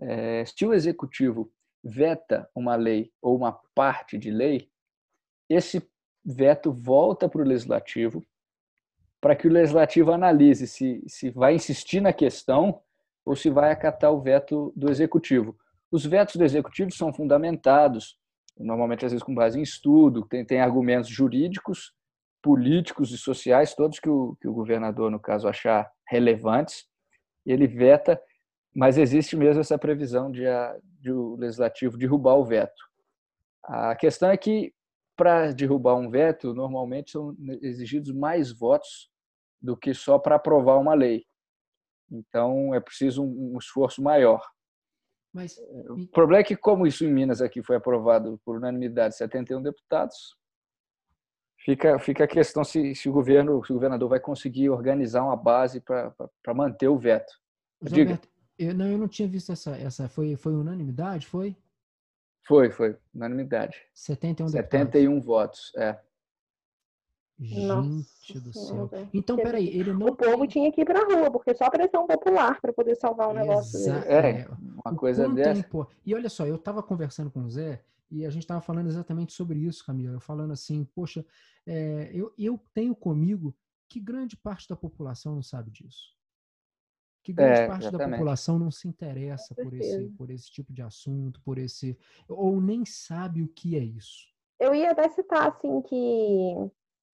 [0.00, 4.70] é, se o executivo veta uma lei ou uma parte de lei,
[5.48, 5.88] esse
[6.24, 8.24] veto volta para o legislativo
[9.20, 12.80] para que o legislativo analise se, se vai insistir na questão
[13.24, 15.56] ou se vai acatar o veto do executivo.
[15.90, 18.16] Os vetos do executivo são fundamentados,
[18.56, 21.92] normalmente às vezes com base em estudo, tem, tem argumentos jurídicos,
[22.42, 26.86] políticos e sociais, todos que o, que o governador, no caso, achar relevantes,
[27.44, 28.20] ele veta
[28.78, 32.80] mas existe mesmo essa previsão de, a, de o legislativo derrubar o veto.
[33.64, 34.72] A questão é que,
[35.16, 39.10] para derrubar um veto, normalmente são exigidos mais votos
[39.60, 41.24] do que só para aprovar uma lei.
[42.08, 44.48] Então, é preciso um, um esforço maior.
[45.34, 45.58] Mas...
[45.90, 50.36] O problema é que, como isso em Minas aqui foi aprovado por unanimidade, 71 deputados,
[51.64, 55.36] fica, fica a questão se, se, o governo, se o governador vai conseguir organizar uma
[55.36, 57.32] base para manter o veto.
[57.82, 58.20] Diga.
[58.58, 59.76] Eu não, eu não tinha visto essa.
[59.76, 61.26] essa foi, foi unanimidade?
[61.26, 61.56] Foi?
[62.42, 62.96] Foi, foi.
[63.14, 63.76] Unanimidade.
[63.94, 65.98] 71 71 votos, é.
[67.40, 68.90] Gente Nossa, do céu.
[69.14, 70.08] Então, peraí, ele não.
[70.08, 73.30] O povo tinha que ir pra rua, porque só pressão popular para poder salvar o
[73.30, 73.98] um negócio Exa...
[74.08, 74.48] É,
[74.84, 75.64] uma coisa dessa.
[76.04, 79.32] E olha só, eu tava conversando com o Zé E a gente estava falando exatamente
[79.32, 80.18] sobre isso, Camila.
[80.18, 81.24] Falando assim, poxa,
[81.64, 83.54] é, eu, eu tenho comigo
[83.88, 86.17] que grande parte da população não sabe disso.
[87.28, 88.12] Que grande É, parte da exatamente.
[88.20, 91.94] população não se interessa por esse, por esse tipo de assunto, por esse.
[92.26, 94.32] ou nem sabe o que é isso.
[94.58, 96.54] Eu ia até citar, assim, que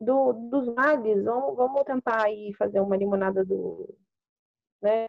[0.01, 3.93] do, dos males, vamos, vamos tentar aí fazer uma limonada do,
[4.81, 5.07] né,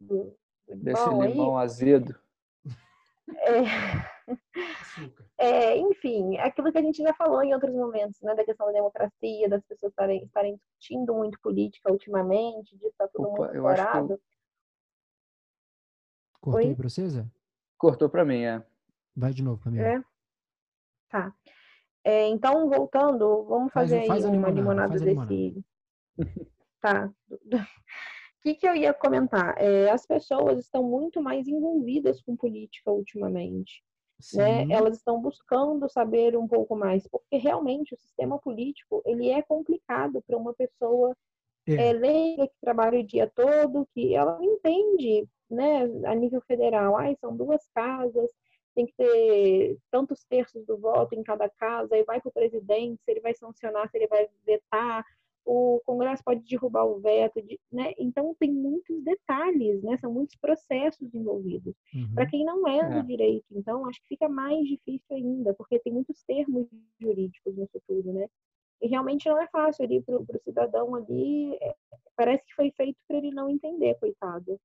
[0.00, 0.36] do,
[0.68, 1.32] do Desse limão aí.
[1.32, 2.16] limão azedo.
[3.26, 3.60] É,
[4.80, 5.24] Açúcar.
[5.36, 8.72] é, enfim, aquilo que a gente já falou em outros momentos, né, da questão da
[8.72, 13.66] democracia, das pessoas estarem, estarem discutindo muito política ultimamente, de estar tudo Opa, muito eu
[13.66, 14.22] acho que eu- explorado.
[16.44, 16.74] Cortei Oi?
[16.74, 17.24] para você, Zé?
[17.78, 18.62] Cortou para mim, é.
[19.16, 19.86] Vai de novo, Camila.
[19.86, 20.02] É.
[21.08, 21.34] Tá.
[22.04, 25.64] É, então, voltando, vamos Faz fazer faz aí uma limonada, limonada desse.
[26.80, 27.10] Tá.
[27.30, 27.38] O
[28.42, 29.54] que, que eu ia comentar?
[29.56, 33.82] É, as pessoas estão muito mais envolvidas com política ultimamente.
[34.34, 34.66] né?
[34.70, 40.22] Elas estão buscando saber um pouco mais, porque realmente o sistema político ele é complicado
[40.26, 41.16] para uma pessoa
[41.66, 41.88] É.
[41.88, 46.96] é, leiga que trabalha o dia todo, que ela não entende, né, a nível federal,
[46.96, 48.30] ai, são duas casas,
[48.74, 53.00] tem que ter tantos terços do voto em cada casa, aí vai para o presidente,
[53.04, 55.04] se ele vai sancionar, se ele vai vetar,
[55.46, 57.92] o Congresso pode derrubar o veto, de- né?
[57.98, 59.96] Então tem muitos detalhes, né?
[59.98, 61.74] São muitos processos envolvidos.
[61.94, 62.14] Uhum.
[62.14, 62.88] Para quem não é, É.
[63.02, 66.66] do direito, então, acho que fica mais difícil ainda, porque tem muitos termos
[66.98, 68.26] jurídicos nisso tudo, né?
[68.80, 71.74] E realmente não é fácil ali para o cidadão ali, é,
[72.16, 74.58] parece que foi feito para ele não entender, coitado,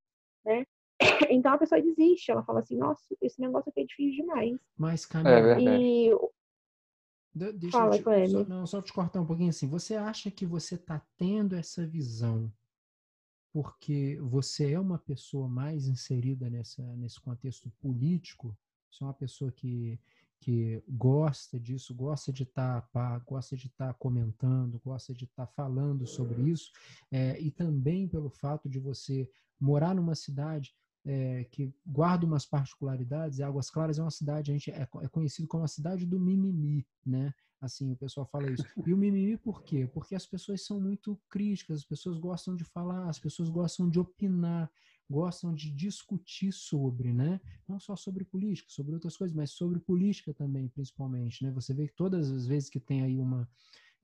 [0.45, 0.65] né?
[1.31, 4.59] Então a pessoa desiste, ela fala assim, nossa, esse negócio aqui é difícil demais.
[4.77, 5.83] Mas, É Camila, verdade.
[5.83, 6.11] E
[7.33, 9.67] de- deixa Fala, eu te, só, não, só te cortar um pouquinho assim.
[9.67, 12.51] Você acha que você está tendo essa visão
[13.51, 18.55] porque você é uma pessoa mais inserida nessa, nesse contexto político?
[18.91, 19.99] Você é uma pessoa que,
[20.39, 26.05] que gosta disso, gosta de estar par, gosta de estar comentando, gosta de estar falando
[26.05, 26.71] sobre isso,
[27.11, 30.73] é, e também pelo fato de você morar numa cidade
[31.05, 35.47] é, que guarda umas particularidades, Águas Claras é uma cidade, a gente é, é conhecido
[35.47, 37.33] como a cidade do mimimi, né?
[37.61, 38.63] Assim, o pessoal fala isso.
[38.85, 39.85] E o mimimi por quê?
[39.85, 43.99] Porque as pessoas são muito críticas, as pessoas gostam de falar, as pessoas gostam de
[43.99, 44.71] opinar,
[45.09, 47.41] gostam de discutir sobre, né?
[47.67, 51.51] Não só sobre política, sobre outras coisas, mas sobre política também, principalmente, né?
[51.51, 53.49] Você vê que todas as vezes que tem aí uma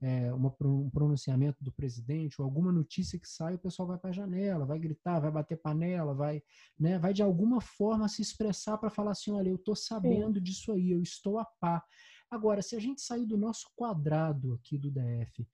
[0.01, 4.09] é, uma um pronunciamento do presidente ou alguma notícia que sai, o pessoal vai para
[4.09, 6.41] a janela, vai gritar, vai bater panela, vai,
[6.79, 10.71] né, vai de alguma forma se expressar para falar assim, olha, eu estou sabendo disso
[10.71, 11.83] aí, eu estou a par.
[12.29, 15.47] Agora, se a gente sair do nosso quadrado aqui do DF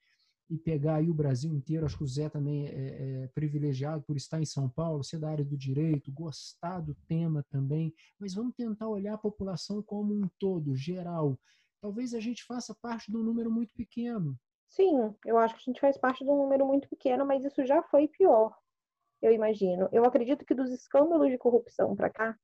[0.50, 4.18] e pegar aí o Brasil inteiro, acho que o Zé também é, é privilegiado por
[4.18, 8.56] estar em São Paulo, ser da área do direito, gostar do tema também, mas vamos
[8.56, 11.40] tentar olhar a população como um todo, geral.
[11.82, 14.36] Talvez a gente faça parte de um número muito pequeno.
[14.70, 17.66] sim, eu acho que a gente faz parte de um número muito pequeno, mas isso
[17.66, 18.56] já foi pior,
[19.22, 19.90] eu imagino.
[19.92, 22.38] Eu acredito que dos escândalos de corrupção para cá,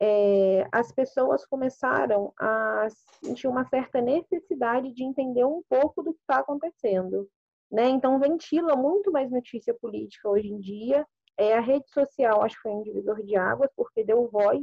[0.00, 2.86] é, as pessoas começaram a
[3.22, 7.28] sentir uma certa necessidade de entender um pouco do que está acontecendo.
[7.70, 7.88] Né?
[7.88, 11.06] Então, ventila muito mais notícia política hoje em dia.
[11.36, 14.62] É, a rede social, acho que foi um divisor de águas, porque deu voz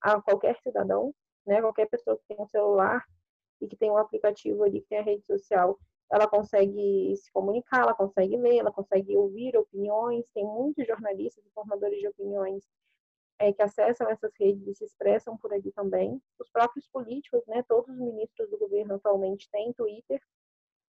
[0.00, 1.14] a qualquer cidadão,
[1.46, 1.60] né?
[1.60, 3.04] qualquer pessoa que tem um celular
[3.60, 5.78] e que tem um aplicativo ali que tem a rede social,
[6.10, 10.26] ela consegue se comunicar, ela consegue ler, ela consegue ouvir opiniões.
[10.34, 12.64] Tem muitos jornalistas e formadores de opiniões
[13.38, 16.20] é, que acessam essas redes e se expressam por ali também.
[16.38, 20.20] Os próprios políticos, né, todos os ministros do governo atualmente têm Twitter.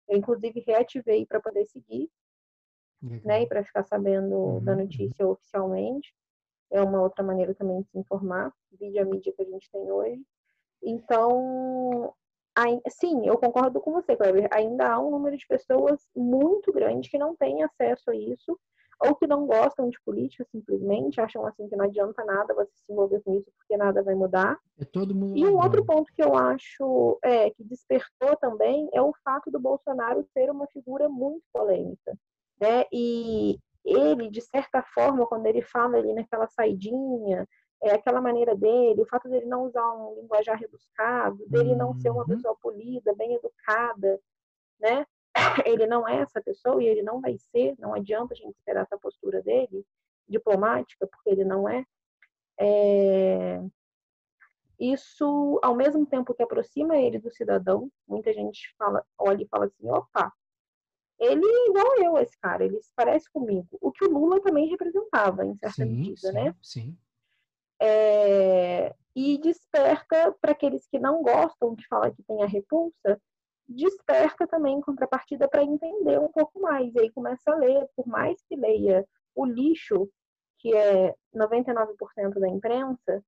[0.10, 2.10] Eu, inclusive, reativei para poder seguir,
[3.24, 4.80] né, e para ficar sabendo Uhum, da uhum.
[4.80, 6.14] notícia oficialmente.
[6.72, 9.92] É uma outra maneira também de se informar, vídeo a mídia que a gente tem
[9.92, 10.22] hoje.
[10.82, 12.14] Então,
[12.90, 14.48] sim, eu concordo com você, Kleber.
[14.52, 18.58] Ainda há um número de pessoas muito grande que não têm acesso a isso,
[19.04, 22.92] ou que não gostam de política simplesmente, acham assim que não adianta nada você se
[22.92, 24.60] envolver com isso porque nada vai mudar.
[24.80, 24.86] É.
[25.40, 29.60] E um outro ponto que eu acho é, que despertou também é o fato do
[29.60, 32.16] Bolsonaro ser uma figura muito polêmica.
[32.60, 32.86] Né?
[32.92, 37.48] E ele, de certa forma, quando ele fala ali naquela saidinha,
[37.84, 42.10] é, aquela maneira dele, o fato dele não usar um linguajar rebuscado, dele não ser
[42.12, 42.28] uma Uhum.
[42.28, 44.20] pessoa polida, bem educada,
[44.80, 45.06] né?
[45.66, 48.82] Ele não é essa pessoa e ele não vai ser, não adianta a gente esperar
[48.84, 49.86] essa postura dele,
[50.28, 51.86] diplomática, porque ele não é.
[52.60, 53.62] É,
[54.80, 59.66] isso, ao mesmo tempo que aproxima ele do cidadão, muita gente fala, olha e fala
[59.66, 60.34] assim, opa,
[61.20, 63.68] ele é igual eu, esse cara, ele se parece comigo.
[63.80, 66.56] O que o Lula também representava, em certa Sim, medida, sim, né?
[66.62, 66.98] sim.
[67.82, 73.20] É, e desperta para aqueles que não gostam de falar que tem a repulsa,
[73.68, 76.94] desperta também em contrapartida para entender um pouco mais.
[76.94, 79.06] E aí começa a ler, por mais que leia
[79.36, 80.10] o lixo,
[80.60, 83.24] que é 99% da imprensa,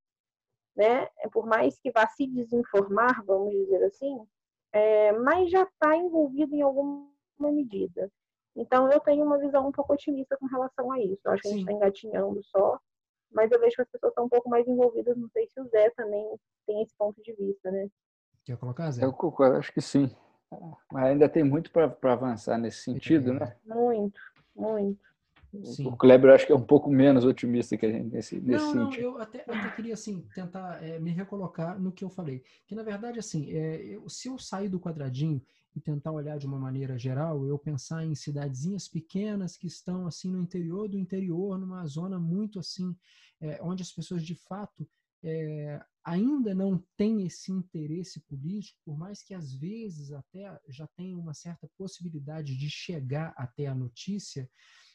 [0.75, 1.07] né?
[1.31, 4.19] Por mais que vá se desinformar, vamos dizer assim,
[4.71, 7.07] é, mas já está envolvido em alguma
[7.39, 8.11] medida.
[8.55, 11.21] Então eu tenho uma visão um pouco otimista com relação a isso.
[11.25, 11.53] Eu acho que Sim.
[11.53, 12.79] a gente está engatinhando só,
[13.33, 15.17] mas eu vejo que as pessoas estão um pouco mais envolvidas.
[15.17, 17.87] Não sei se o Zé também tem esse ponto de vista, né?
[18.45, 19.03] Quer colocar, Zé?
[19.03, 20.13] Eu concordo, acho que sim.
[20.91, 23.39] Mas ainda tem muito para avançar nesse sentido, é.
[23.39, 23.55] né?
[23.65, 24.19] Muito,
[24.55, 25.12] muito.
[25.63, 25.85] Sim.
[25.87, 28.89] O Kleber acho que é um pouco menos otimista que a gente nesse, nesse não,
[28.89, 29.03] sentido.
[29.03, 32.43] Não, eu até, até queria assim, tentar é, me recolocar no que eu falei.
[32.65, 35.41] Que na verdade, assim, é, eu, se eu sair do quadradinho
[35.75, 40.31] e tentar olhar de uma maneira geral, eu pensar em cidadezinhas pequenas que estão assim
[40.31, 42.95] no interior do interior, numa zona muito assim,
[43.39, 44.87] é, onde as pessoas de fato
[45.23, 51.19] é, ainda não têm esse interesse político, por mais que às vezes até já tenham
[51.19, 54.49] uma certa possibilidade de chegar até a notícia,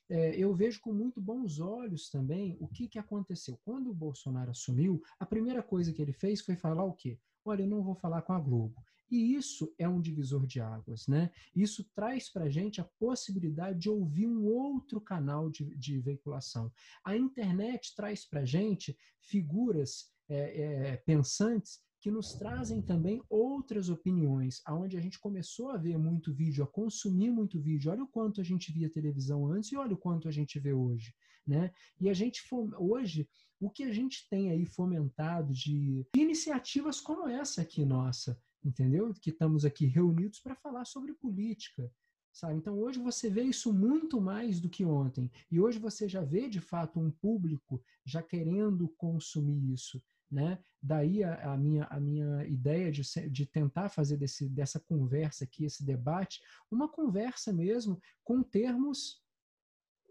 [0.08, 3.58] é, eu vejo com muito bons olhos também o que, que aconteceu.
[3.64, 7.18] Quando o Bolsonaro assumiu, a primeira coisa que ele fez foi falar o quê?
[7.44, 8.82] Olha, eu não vou falar com a Globo.
[9.10, 11.30] E isso é um divisor de águas, né?
[11.54, 16.70] Isso traz para a gente a possibilidade de ouvir um outro canal de, de veiculação.
[17.02, 23.88] A internet traz para a gente figuras é, é, pensantes que nos trazem também outras
[23.88, 27.90] opiniões, aonde a gente começou a ver muito vídeo, a consumir muito vídeo.
[27.90, 30.72] Olha o quanto a gente via televisão antes e olha o quanto a gente vê
[30.72, 31.12] hoje,
[31.46, 31.72] né?
[32.00, 32.42] E a gente
[32.78, 33.28] hoje
[33.60, 39.12] o que a gente tem aí fomentado de iniciativas como essa aqui nossa, entendeu?
[39.20, 41.90] Que estamos aqui reunidos para falar sobre política.
[42.32, 42.54] Sabe?
[42.54, 45.28] Então hoje você vê isso muito mais do que ontem.
[45.50, 50.00] E hoje você já vê de fato um público já querendo consumir isso.
[50.30, 50.58] Né?
[50.82, 55.64] Daí a, a, minha, a minha ideia de, de tentar fazer desse, dessa conversa aqui,
[55.64, 59.22] esse debate, uma conversa mesmo com termos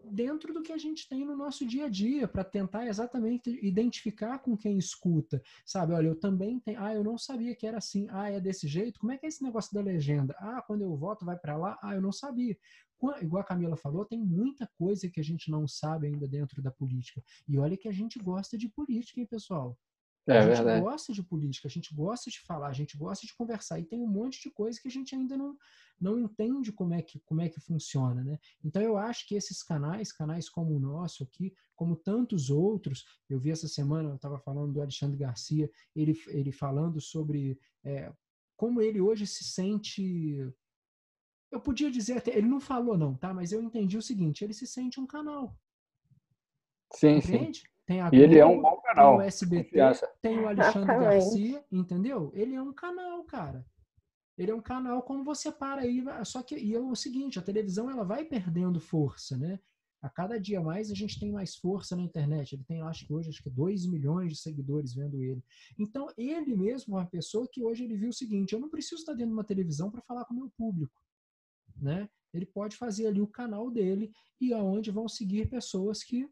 [0.04, 4.38] dentro do que a gente tem no nosso dia a dia, para tentar exatamente identificar
[4.38, 5.42] com quem escuta.
[5.64, 6.80] Sabe, olha, eu também tenho.
[6.80, 8.06] Ah, eu não sabia que era assim.
[8.10, 9.00] Ah, é desse jeito?
[9.00, 10.34] Como é que é esse negócio da legenda?
[10.38, 11.78] Ah, quando eu voto vai para lá?
[11.82, 12.56] Ah, eu não sabia.
[13.20, 16.70] Igual a Camila falou, tem muita coisa que a gente não sabe ainda dentro da
[16.70, 17.22] política.
[17.46, 19.78] E olha que a gente gosta de política, hein, pessoal?
[20.28, 20.82] É, a gente verdade.
[20.82, 24.00] gosta de política, a gente gosta de falar, a gente gosta de conversar e tem
[24.00, 25.56] um monte de coisa que a gente ainda não,
[25.98, 28.38] não entende como é, que, como é que funciona, né?
[28.62, 33.40] Então eu acho que esses canais, canais como o nosso aqui, como tantos outros, eu
[33.40, 38.12] vi essa semana, eu estava falando do Alexandre Garcia, ele, ele falando sobre é,
[38.54, 40.52] como ele hoje se sente.
[41.50, 43.32] Eu podia dizer até, ele não falou não, tá?
[43.32, 45.58] Mas eu entendi o seguinte, ele se sente um canal.
[46.92, 47.60] Sim, Entende?
[47.60, 47.77] sim.
[47.88, 49.16] Tem a Globo, e ele é um bom canal.
[49.16, 49.78] Tem o SBT,
[50.20, 52.30] tem o Alexandre Garcia, entendeu?
[52.34, 53.64] Ele é um canal, cara.
[54.36, 57.42] Ele é um canal como você para aí, só que e é o seguinte, a
[57.42, 59.58] televisão ela vai perdendo força, né?
[60.02, 62.54] A cada dia mais a gente tem mais força na internet.
[62.54, 65.42] Ele tem, acho que hoje, acho que 2 milhões de seguidores vendo ele.
[65.78, 69.00] Então, ele mesmo é uma pessoa que hoje ele viu o seguinte: eu não preciso
[69.00, 71.02] estar dentro de uma televisão para falar com o meu público.
[71.80, 72.06] Né?
[72.34, 76.28] Ele pode fazer ali o canal dele e aonde vão seguir pessoas que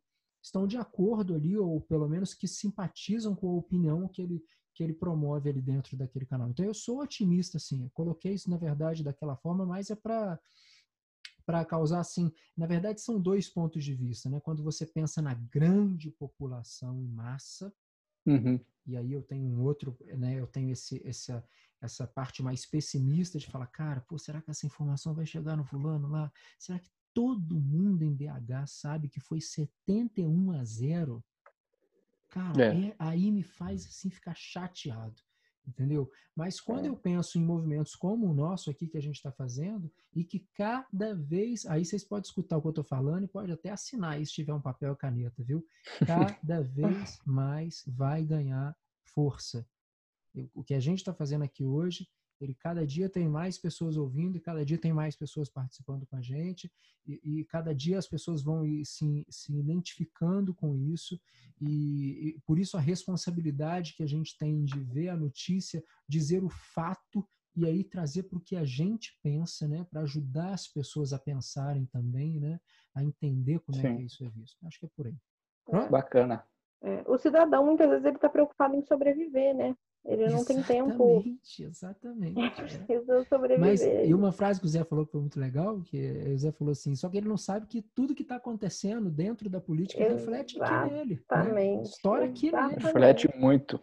[0.46, 4.42] estão de acordo ali, ou pelo menos que simpatizam com a opinião que ele,
[4.72, 6.48] que ele promove ali dentro daquele canal.
[6.48, 7.82] Então eu sou otimista, assim.
[7.82, 10.38] Eu coloquei isso, na verdade, daquela forma, mas é para
[11.44, 14.40] para causar assim, na verdade são dois pontos de vista, né?
[14.40, 17.72] Quando você pensa na grande população em massa,
[18.26, 18.58] uhum.
[18.84, 20.40] e aí eu tenho um outro, né?
[20.40, 21.46] Eu tenho esse, essa
[21.80, 25.64] essa parte mais pessimista de falar, cara, pô, será que essa informação vai chegar no
[25.64, 26.32] fulano lá?
[26.58, 31.24] Será que todo mundo em BH sabe que foi 71 a 0.
[32.28, 32.88] Cara, é.
[32.88, 35.18] É, aí me faz assim ficar chateado,
[35.66, 36.10] entendeu?
[36.34, 36.88] Mas quando é.
[36.90, 40.46] eu penso em movimentos como o nosso aqui que a gente está fazendo e que
[40.52, 44.12] cada vez, aí vocês podem escutar o que eu estou falando e pode até assinar
[44.12, 45.66] aí se tiver um papel e caneta, viu?
[46.44, 49.66] Cada vez mais vai ganhar força.
[50.52, 52.06] O que a gente está fazendo aqui hoje
[52.40, 56.16] ele cada dia tem mais pessoas ouvindo e cada dia tem mais pessoas participando com
[56.16, 56.70] a gente
[57.06, 61.20] e, e cada dia as pessoas vão se, se identificando com isso
[61.60, 66.44] e, e, por isso a responsabilidade que a gente tem de ver a notícia, dizer
[66.44, 70.68] o fato e aí trazer para o que a gente pensa, né, para ajudar as
[70.68, 72.60] pessoas a pensarem também, né,
[72.94, 73.86] a entender como Sim.
[73.86, 74.66] é que isso é visto.
[74.66, 75.16] Acho que é por aí.
[75.64, 75.90] Pronto?
[75.90, 76.44] Bacana.
[76.82, 79.74] É, o cidadão muitas vezes ele está preocupado em sobreviver, né?
[80.06, 81.24] Ele não tem tempo.
[81.58, 82.34] Exatamente, exatamente.
[83.28, 83.60] sobreviver.
[83.60, 85.98] Mas e uma frase que o Zé falou que foi muito legal, que
[86.32, 89.50] o Zé falou assim, só que ele não sabe que tudo que está acontecendo dentro
[89.50, 90.54] da política Exatamente.
[90.54, 91.24] reflete aqui nele.
[91.52, 91.82] Né?
[91.82, 92.74] História aqui nele.
[92.78, 93.80] Reflete muito.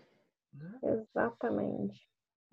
[0.82, 2.01] Exatamente.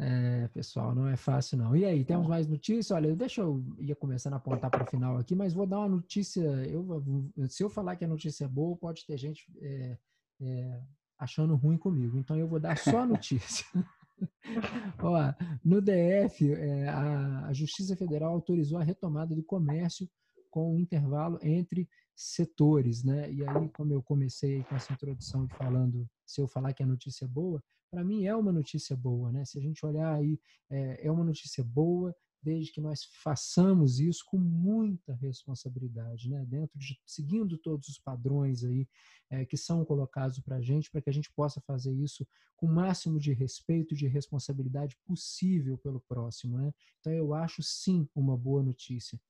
[0.02, 1.76] É, pessoal, não é fácil não.
[1.76, 2.90] E aí, temos mais notícias?
[2.90, 5.90] Olha, deixa eu ia começando a apontar para o final aqui, mas vou dar uma
[5.90, 6.40] notícia.
[6.40, 7.02] Eu,
[7.48, 9.98] se eu falar que a notícia é boa, pode ter gente é,
[10.40, 10.80] é,
[11.20, 12.18] achando ruim comigo.
[12.18, 13.66] Então eu vou dar só a notícia.
[14.98, 20.08] Ó, no DF, é, a, a Justiça Federal autorizou a retomada do comércio
[20.50, 23.30] com um intervalo entre setores, né?
[23.32, 27.24] E aí, como eu comecei com essa introdução falando, se eu falar que a notícia
[27.24, 29.44] é boa, para mim é uma notícia boa, né?
[29.44, 30.38] Se a gente olhar aí,
[30.70, 36.44] é, é uma notícia boa, desde que nós façamos isso com muita responsabilidade, né?
[36.46, 38.88] Dentro de seguindo todos os padrões aí
[39.30, 42.26] é, que são colocados para a gente, para que a gente possa fazer isso
[42.56, 46.72] com o máximo de respeito, de responsabilidade possível pelo próximo, né?
[47.00, 49.20] Então eu acho sim uma boa notícia.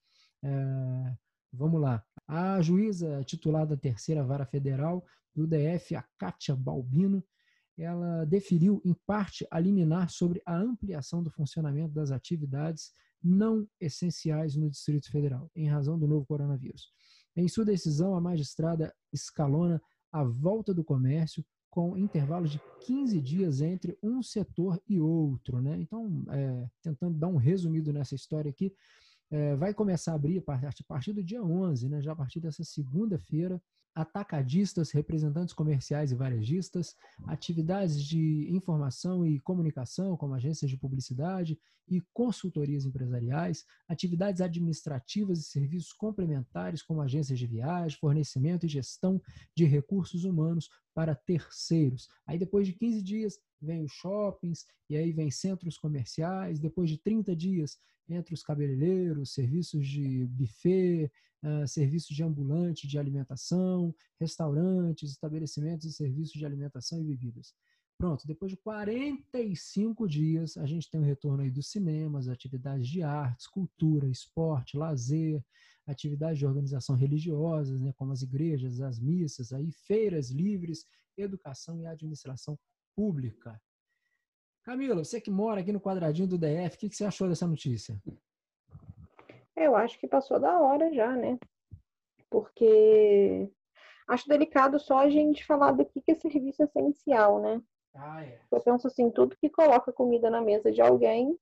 [0.42, 1.16] É,
[1.52, 2.04] vamos lá.
[2.26, 5.04] A juíza titular da terceira vara federal
[5.34, 7.24] do DF, a Kátia Balbino,
[7.80, 14.56] ela deferiu, em parte, a liminar sobre a ampliação do funcionamento das atividades não essenciais
[14.56, 16.88] no Distrito Federal, em razão do novo coronavírus.
[17.36, 19.80] Em sua decisão, a magistrada escalona
[20.12, 25.62] a volta do comércio com intervalos de 15 dias entre um setor e outro.
[25.62, 25.78] Né?
[25.80, 28.74] Então, é, tentando dar um resumido nessa história aqui,
[29.30, 32.02] é, vai começar a abrir a partir do dia 11, né?
[32.02, 33.62] já a partir dessa segunda-feira,
[33.94, 42.00] atacadistas, representantes comerciais e varejistas, atividades de informação e comunicação, como agências de publicidade e
[42.12, 49.20] consultorias empresariais, atividades administrativas e serviços complementares, como agências de viagem, fornecimento e gestão
[49.56, 52.08] de recursos humanos para terceiros.
[52.26, 56.98] Aí, depois de 15 dias, vem os shoppings, e aí vem centros comerciais, depois de
[56.98, 57.76] 30 dias,
[58.08, 61.10] entre os cabeleireiros, serviços de buffet,
[61.44, 67.54] uh, serviços de ambulante de alimentação, restaurantes, estabelecimentos e serviços de alimentação e bebidas.
[68.00, 73.02] Pronto, depois de 45 dias, a gente tem o retorno aí dos cinemas, atividades de
[73.02, 75.44] artes, cultura, esporte, lazer,
[75.86, 81.86] atividades de organização religiosas, né, como as igrejas, as missas, aí feiras livres, educação e
[81.86, 82.58] administração
[82.96, 83.60] pública.
[84.62, 87.46] Camila, você que mora aqui no quadradinho do DF, o que, que você achou dessa
[87.46, 88.00] notícia?
[89.56, 91.38] Eu acho que passou da hora já, né?
[92.30, 93.50] Porque
[94.08, 97.60] acho delicado só a gente falar do que é serviço essencial, né?
[97.94, 98.40] Ah, é.
[98.50, 101.36] Eu penso assim, tudo que coloca comida na mesa de alguém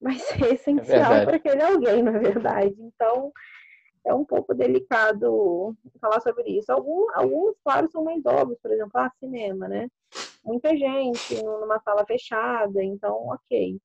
[0.00, 2.74] vai ser é essencial é para aquele alguém, na verdade.
[2.78, 3.32] Então,
[4.04, 6.72] é um pouco delicado falar sobre isso.
[6.72, 9.88] Alguns, alguns claro, são mais óbvios, por exemplo, ah, cinema, né?
[10.44, 13.80] Muita gente numa sala fechada, então, ok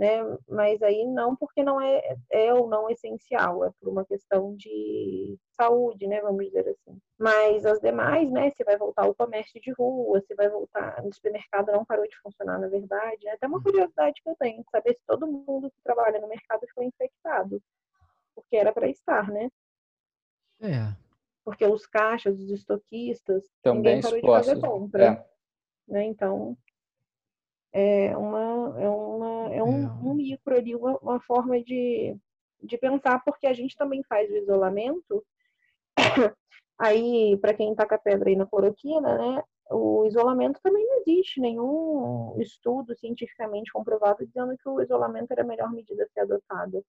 [0.00, 0.16] né?
[0.48, 5.38] Mas aí não porque não é, é ou não essencial, é por uma questão de
[5.50, 6.22] saúde, né?
[6.22, 6.98] Vamos dizer assim.
[7.18, 8.48] Mas as demais, né?
[8.52, 12.16] Se vai voltar o comércio de rua, se vai voltar, o supermercado não parou de
[12.22, 13.28] funcionar, na verdade.
[13.28, 16.66] É até uma curiosidade que eu tenho, saber se todo mundo que trabalha no mercado
[16.74, 17.62] foi infectado,
[18.34, 19.50] porque era para estar, né?
[20.62, 20.96] É.
[21.44, 24.54] Porque os caixas, os estoquistas, Também ninguém parou expostos.
[24.54, 25.04] de fazer compra.
[25.04, 25.30] É.
[25.86, 26.04] Né?
[26.04, 26.56] Então,
[27.72, 29.90] é, uma, é, uma, é um, é.
[30.02, 32.16] um micro ali, uma, uma, forma de,
[32.62, 35.24] de pensar, porque a gente também faz o isolamento.
[36.78, 41.00] Aí, para quem está com a pedra aí na cloroquina, né, o isolamento também não
[41.00, 46.20] existe nenhum estudo cientificamente comprovado dizendo que o isolamento era a melhor medida a ser
[46.20, 46.82] adotada.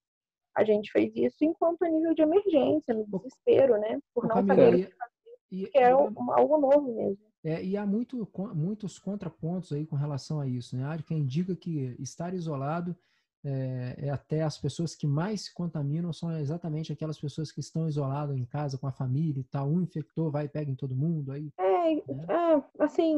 [0.55, 3.99] A gente fez isso enquanto a nível de emergência, no desespero, né?
[4.13, 7.30] Por não saber o que fazer, que é algo novo mesmo.
[7.43, 10.75] É, e há muito, muitos contrapontos aí com relação a isso.
[10.75, 10.85] Né?
[10.85, 12.95] Há quem diga que estar isolado
[13.43, 17.87] é, é, até as pessoas que mais se contaminam são exatamente aquelas pessoas que estão
[17.87, 19.67] isoladas em casa com a família e tal.
[19.67, 21.31] Um infectou, vai e pega em todo mundo.
[21.31, 22.25] Aí, é, né?
[22.29, 23.15] é, assim,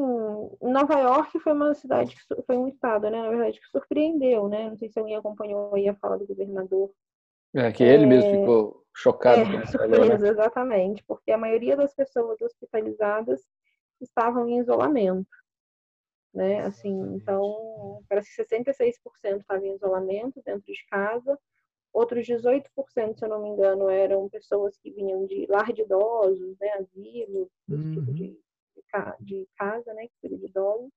[0.62, 4.70] Nova York foi uma cidade, que foi um estado, né, na verdade, que surpreendeu, né?
[4.70, 6.90] Não sei se alguém acompanhou aí a fala do governador.
[7.54, 9.42] É, que ele mesmo é, ficou chocado.
[9.42, 9.66] É, né?
[9.66, 13.42] surpresa, exatamente, porque a maioria das pessoas hospitalizadas
[14.00, 15.28] estavam em isolamento.
[16.32, 16.60] Né?
[16.64, 21.38] Assim, então, parece que 66% estavam em isolamento dentro de casa,
[21.92, 26.58] outros 18%, se eu não me engano, eram pessoas que vinham de lar de idosos,
[26.58, 27.92] né, asilo, uhum.
[27.92, 28.36] tipo de,
[29.20, 30.90] de, casa, né, que de idosos.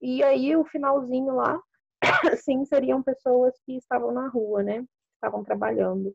[0.00, 1.60] E aí, o finalzinho lá,
[2.40, 6.14] sim, seriam pessoas que estavam na rua, né, estavam trabalhando.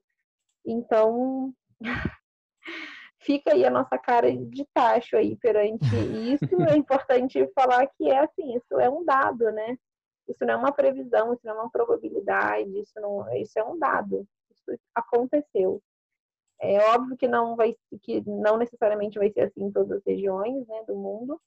[0.66, 1.54] Então,
[3.24, 5.86] fica aí a nossa cara de tacho aí perante
[6.34, 6.46] isso.
[6.70, 9.78] É importante falar que é assim, isso é um dado, né?
[10.28, 13.78] Isso não é uma previsão, isso não é uma probabilidade, isso não, isso é um
[13.78, 14.28] dado.
[14.52, 15.82] Isso aconteceu.
[16.60, 20.66] É óbvio que não vai, que não necessariamente vai ser assim em todas as regiões,
[20.68, 21.40] né, do mundo.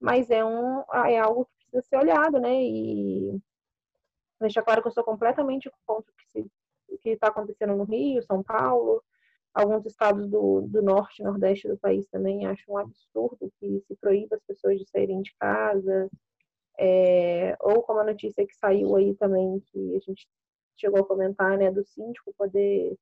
[0.00, 2.62] mas é, um, é algo que precisa ser olhado, né?
[2.62, 3.40] E
[4.40, 6.12] deixa claro que eu sou completamente contra
[6.88, 9.02] o que está acontecendo no Rio, São Paulo,
[9.54, 14.36] alguns estados do, do norte nordeste do país também acham um absurdo que se proíba
[14.36, 16.08] as pessoas de saírem de casa,
[16.78, 20.26] é, ou como a notícia que saiu aí também, que a gente
[20.76, 22.96] chegou a comentar, né, do síndico poder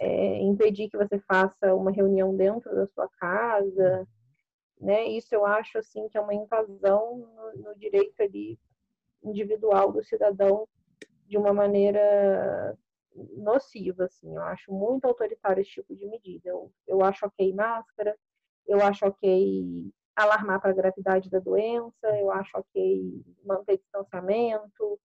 [0.00, 4.06] é, impedir que você faça uma reunião dentro da sua casa,
[4.80, 8.58] né, isso eu acho, assim, que é uma invasão no, no direito ali
[9.22, 10.66] individual do cidadão
[11.26, 12.76] de uma maneira
[13.14, 14.34] nociva, assim.
[14.34, 16.48] Eu acho muito autoritário esse tipo de medida.
[16.50, 18.16] Eu, eu acho ok máscara,
[18.66, 25.00] eu acho ok alarmar para a gravidade da doença, eu acho ok manter distanciamento,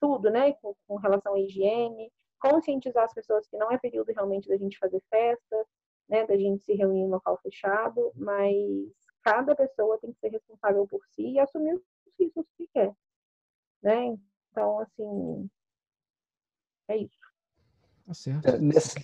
[0.00, 4.48] tudo, né, com, com relação à higiene, conscientizar as pessoas que não é período realmente
[4.48, 5.66] da gente fazer festa,
[6.08, 8.56] né, da gente se reunir em local fechado, mas
[9.22, 11.82] cada pessoa tem que ser responsável por si e assumir os
[12.18, 12.94] riscos que quer,
[13.82, 14.16] né?
[14.50, 15.50] Então, assim,
[16.88, 17.25] é isso.
[18.06, 18.46] Tá certo.
[18.46, 19.00] É, nessa,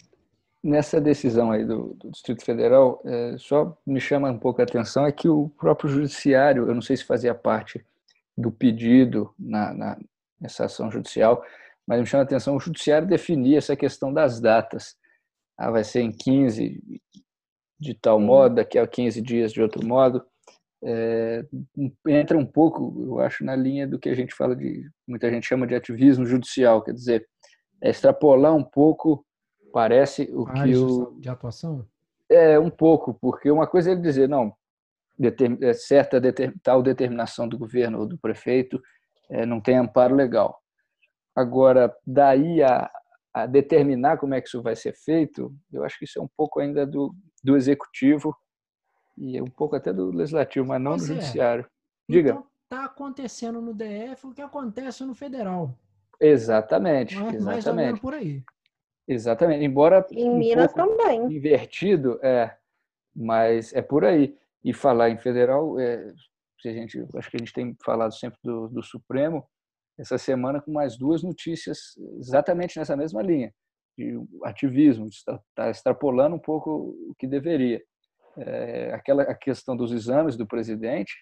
[0.63, 5.07] nessa decisão aí do, do Distrito Federal, é, só me chama um pouco a atenção
[5.07, 7.85] é que o próprio judiciário, eu não sei se fazia parte
[8.37, 9.99] do pedido na, na
[10.43, 11.45] nessa ação judicial,
[11.87, 14.97] mas me chama a atenção o judiciário definir essa questão das datas.
[15.57, 17.01] Ah, vai ser em 15
[17.79, 20.25] de tal modo, daqui a 15 dias de outro modo.
[20.85, 21.45] É,
[22.09, 25.47] entra um pouco, eu acho, na linha do que a gente fala de, muita gente
[25.47, 27.29] chama de ativismo judicial, quer dizer,
[27.91, 29.25] extrapolar um pouco,
[29.73, 31.87] parece o que o de atuação.
[32.29, 34.55] É um pouco, porque uma coisa é ele dizer não,
[35.61, 36.21] é certa
[36.63, 38.81] tal determinação do governo ou do prefeito
[39.31, 40.61] é, não tem amparo legal.
[41.35, 42.91] Agora, daí a,
[43.33, 46.29] a, determinar como é que isso vai ser feito, eu acho que isso é um
[46.37, 48.37] pouco ainda do, do executivo
[49.17, 51.17] e um pouco até do legislativo, mas não pois do é.
[51.17, 51.67] judiciário.
[52.09, 52.31] Diga.
[52.31, 55.75] Então, está acontecendo no DF o que acontece no federal.
[56.23, 58.01] Exatamente, é exatamente.
[58.01, 58.43] por aí.
[59.07, 59.65] Exatamente.
[59.65, 61.21] Embora em um Minas também.
[61.25, 62.57] Invertido, é,
[63.15, 64.37] mas é por aí.
[64.65, 66.13] E falar em federal, é,
[66.61, 69.45] se a gente, acho que a gente tem falado sempre do, do Supremo,
[69.99, 71.79] essa semana com mais duas notícias
[72.19, 73.53] exatamente nessa mesma linha
[73.99, 77.83] de ativismo, está, está extrapolando um pouco o que deveria.
[78.39, 81.13] É, aquela a questão dos exames do presidente.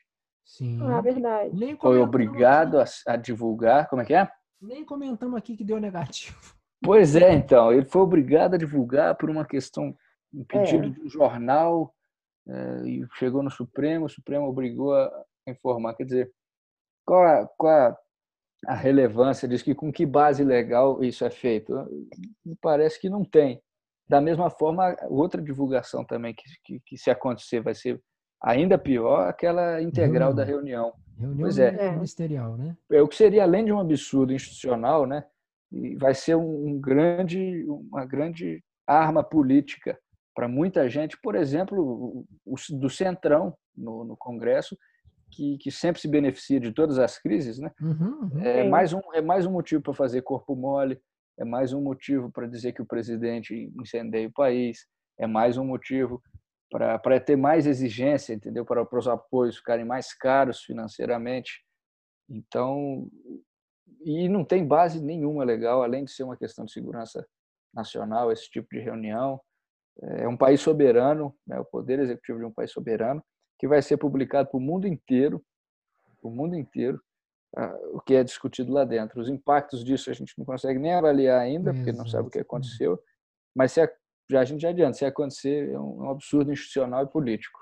[0.44, 0.80] Sim.
[0.82, 1.76] Ah, verdade.
[1.80, 3.88] Foi obrigado a, a divulgar.
[3.88, 4.28] Como é que é?
[4.60, 6.38] Nem comentamos aqui que deu negativo.
[6.82, 7.72] Pois é, então.
[7.72, 9.94] Ele foi obrigado a divulgar por uma questão,
[10.32, 10.90] um pedido é.
[10.90, 11.94] de um jornal,
[12.48, 15.94] é, e chegou no Supremo, o Supremo obrigou a informar.
[15.94, 16.32] Quer dizer,
[17.04, 17.98] qual a, qual a,
[18.68, 19.64] a relevância disso?
[19.64, 21.74] Que, com que base legal isso é feito?
[22.60, 23.62] Parece que não tem.
[24.08, 28.02] Da mesma forma, outra divulgação também, que, que, que se acontecer vai ser
[28.42, 31.92] ainda pior, aquela integral da reunião Reunião pois é.
[31.92, 32.76] ministerial, né?
[32.90, 35.24] É o que seria além de um absurdo institucional, né?
[35.70, 39.98] E vai ser um grande, uma grande arma política
[40.34, 44.76] para muita gente, por exemplo, o, do centrão no, no Congresso,
[45.30, 47.70] que, que, sempre se beneficia de todas as crises, né?
[47.80, 48.40] Uhum, uhum.
[48.40, 50.98] É mais um é mais um motivo para fazer corpo mole,
[51.38, 54.86] é mais um motivo para dizer que o presidente incendeia o país,
[55.18, 56.20] é mais um motivo
[56.70, 58.64] para ter mais exigência, entendeu?
[58.64, 61.64] Para, para os apoios ficarem mais caros financeiramente.
[62.28, 63.08] Então,
[64.04, 67.26] e não tem base nenhuma legal, além de ser uma questão de segurança
[67.74, 69.40] nacional, esse tipo de reunião.
[70.02, 73.22] É um país soberano, né, o poder executivo de um país soberano,
[73.58, 75.44] que vai ser publicado para o mundo inteiro,
[76.22, 77.00] o mundo inteiro,
[77.92, 79.20] o que é discutido lá dentro.
[79.20, 82.38] Os impactos disso a gente não consegue nem avaliar ainda, porque não sabe o que
[82.38, 82.98] aconteceu,
[83.54, 83.80] mas se
[84.30, 84.94] já a gente já adianta.
[84.94, 87.58] Se acontecer, é um, é absurdo institucional e político.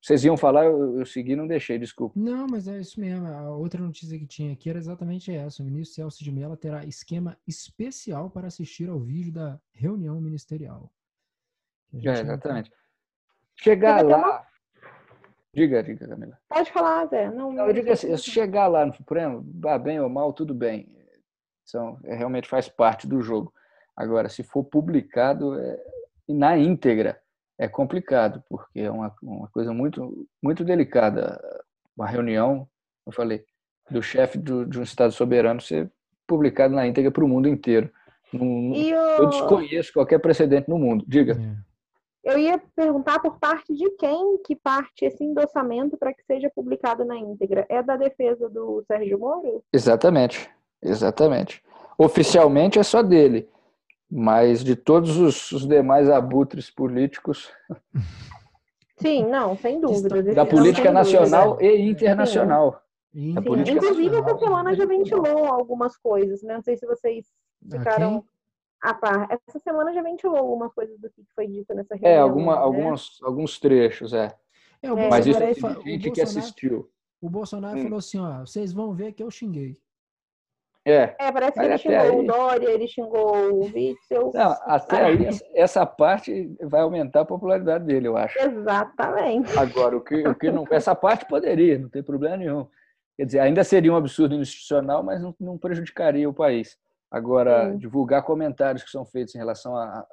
[0.00, 2.18] Vocês iam falar, eu, eu segui não deixei, desculpa.
[2.18, 3.24] Não, mas é isso mesmo.
[3.24, 5.62] A outra notícia que tinha aqui era exatamente essa.
[5.62, 10.92] O ministro Celso de Mello terá esquema especial para assistir ao vídeo da reunião ministerial.
[11.94, 12.72] É, exatamente.
[13.54, 14.16] Chegar lá.
[14.16, 14.46] Uma...
[15.54, 16.36] Diga, diga, Camila.
[16.48, 17.30] Pode falar, Zé.
[17.30, 19.40] Não, não eu digo assim, chegar lá no Supremo,
[19.84, 20.88] bem ou mal, tudo bem.
[21.64, 23.54] São, é, realmente faz parte do jogo.
[23.96, 25.78] Agora, se for publicado é,
[26.28, 27.20] na íntegra,
[27.58, 31.40] é complicado, porque é uma, uma coisa muito, muito delicada.
[31.96, 32.66] Uma reunião,
[33.06, 33.44] eu falei,
[33.90, 35.90] do chefe de um Estado soberano ser
[36.26, 37.90] publicado na íntegra para o mundo inteiro.
[38.32, 41.04] Não, eu desconheço qualquer precedente no mundo.
[41.06, 41.34] Diga.
[41.34, 41.72] É.
[42.24, 47.04] Eu ia perguntar por parte de quem que parte esse endossamento para que seja publicado
[47.04, 47.66] na íntegra.
[47.68, 49.62] É da defesa do Sérgio Moro?
[49.72, 50.48] Exatamente,
[50.80, 51.62] exatamente.
[51.98, 53.48] Oficialmente é só dele.
[54.14, 57.50] Mas de todos os, os demais abutres políticos,
[58.98, 60.22] Sim, não, sem dúvida.
[60.34, 60.92] Da política dúvida.
[60.92, 62.82] nacional e internacional.
[63.12, 63.32] Sim.
[63.34, 64.30] Sim, política Inclusive, nacional.
[64.30, 66.54] essa semana já ventilou algumas coisas, né?
[66.54, 67.26] Não sei se vocês
[67.70, 68.24] ficaram
[68.82, 69.28] a par.
[69.48, 72.22] Essa semana já ventilou algumas coisas do que foi dito nessa É, reunião.
[72.22, 72.60] alguma, né?
[72.62, 74.34] alguns, alguns trechos, é.
[74.82, 76.90] É, o É, Mas isso é gente que Bolsonaro, assistiu.
[77.20, 77.82] o Bolsonaro Hum.
[77.84, 79.78] falou assim, ó, vocês vão ver que eu xinguei.
[80.84, 81.14] É.
[81.18, 84.32] É, parece que ele xingou aí- o Dória, ele xingou o Witzel.
[84.34, 88.36] Não, até aí, essa- parte vai aumentar a popularidade dele, eu acho.
[88.38, 89.56] Exatamente.
[89.56, 90.64] Agora, o que, o que não.
[90.70, 92.66] Essa parte poderia, não tem problema nenhum.
[93.16, 96.76] Quer dizer, ainda seria um absurdo institucional, mas não, não prejudicaria o país.
[97.10, 97.78] Agora, Sim.
[97.78, 100.06] divulgar comentários que são feitos em relação a, a-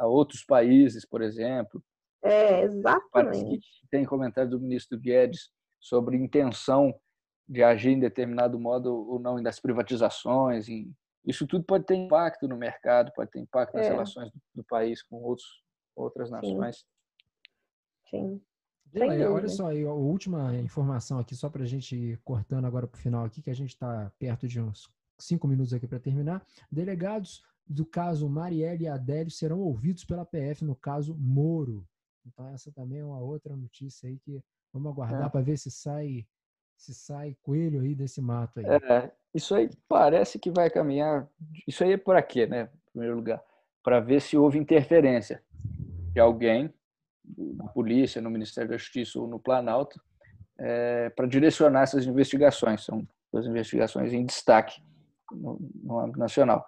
[0.00, 1.82] a outros países, por exemplo.
[2.22, 3.66] É, exatamente.
[3.90, 5.50] tem comentário do ministro Guedes
[5.80, 6.94] sobre intenção
[7.48, 10.68] de agir em determinado modo ou não das privatizações.
[10.68, 10.94] Em...
[11.24, 13.90] Isso tudo pode ter impacto no mercado, pode ter impacto nas É.
[13.90, 15.46] relações do, do país com outros,
[15.96, 16.84] outras nações.
[18.10, 18.40] Sim.
[18.92, 19.48] Sem olha dúvida.
[19.48, 23.00] só, aí, a última informação aqui, só para a gente ir cortando agora para o
[23.00, 24.88] final aqui, que a gente está perto de uns
[25.18, 26.42] cinco minutos aqui para terminar.
[26.72, 31.86] Delegados do caso Marielle e Adélio serão ouvidos pela PF no caso Moro.
[32.26, 34.42] Então essa também é uma outra notícia aí que
[34.72, 35.28] vamos aguardar É.
[35.28, 36.26] para ver se sai
[36.78, 38.66] se sai coelho aí desse mato aí.
[38.66, 41.28] É, isso aí parece que vai caminhar.
[41.66, 42.62] Isso aí é por aqui, né?
[42.62, 43.42] Em primeiro lugar,
[43.82, 45.42] para ver se houve interferência
[46.12, 46.72] de alguém,
[47.36, 50.00] na polícia, no Ministério da Justiça ou no Planalto,
[51.14, 52.84] para direcionar essas investigações.
[52.84, 54.80] São duas investigações em destaque
[55.30, 56.64] no, no âmbito nacional.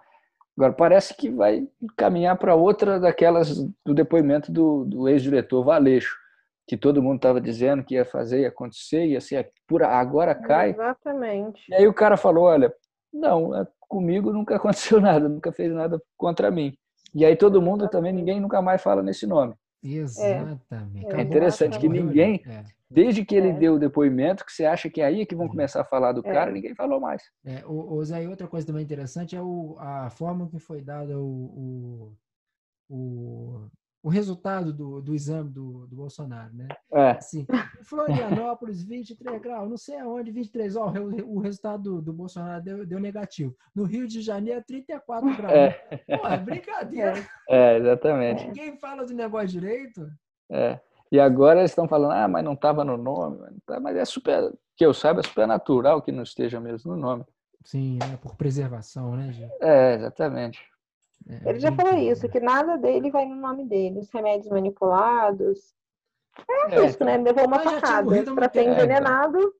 [0.55, 6.20] Agora, parece que vai caminhar para outra daquelas do depoimento do, do ex-diretor Valeixo,
[6.67, 10.69] que todo mundo estava dizendo que ia fazer, ia acontecer, ia ser por agora cai.
[10.71, 11.61] Exatamente.
[11.69, 12.73] E aí o cara falou, olha,
[13.13, 14.55] não, é- comigo nunca
[14.95, 16.73] aconteceu nada, nunca fez nada contra mim.
[17.13, 19.53] E aí todo mundo também, ninguém nunca mais fala nesse nome.
[19.83, 21.05] Exatamente.
[21.05, 23.53] É Acabou, interessante que ninguém- É, Desde que ele É.
[23.53, 25.51] deu o depoimento, que você acha que é aí que vão Uhum.
[25.51, 26.31] começar a falar do É.
[26.33, 27.23] cara, ninguém falou mais.
[27.45, 30.81] é, o, o Zé, e outra coisa também interessante é o, a forma que foi
[30.81, 32.13] dada o,
[32.89, 33.69] o, o,
[34.03, 36.67] o resultado do, do exame do, do Bolsonaro, né?
[36.91, 37.45] É, Assim,
[37.83, 42.85] Florianópolis, 23 graus, não sei aonde, 23, ó, o, o resultado do, do Bolsonaro deu,
[42.85, 43.55] deu negativo.
[43.75, 45.53] No Rio de Janeiro, 34 graus.
[45.53, 45.69] É.
[46.17, 47.13] Pô, é brincadeira.
[47.49, 48.47] é, exatamente.
[48.47, 50.07] Ninguém fala do negócio direito.
[50.49, 50.79] É.
[51.11, 53.37] E agora eles estão falando, ah, mas não estava no nome.
[53.39, 56.95] mas tá- Mas é super, que eu saiba, é super natural que não esteja mesmo
[56.95, 57.25] no nome.
[57.63, 58.17] Sim, né?
[58.21, 59.53] Por preservação, né, gente?
[59.61, 60.59] É, exatamente.
[61.27, 63.99] É, Ele já falou isso, que nada dele vai no nome dele.
[63.99, 65.73] Os remédios manipulados.
[66.69, 67.17] É, É, isso, né?
[67.17, 68.33] Levou uma tinha facada.
[68.33, 69.53] Para ser envenenado,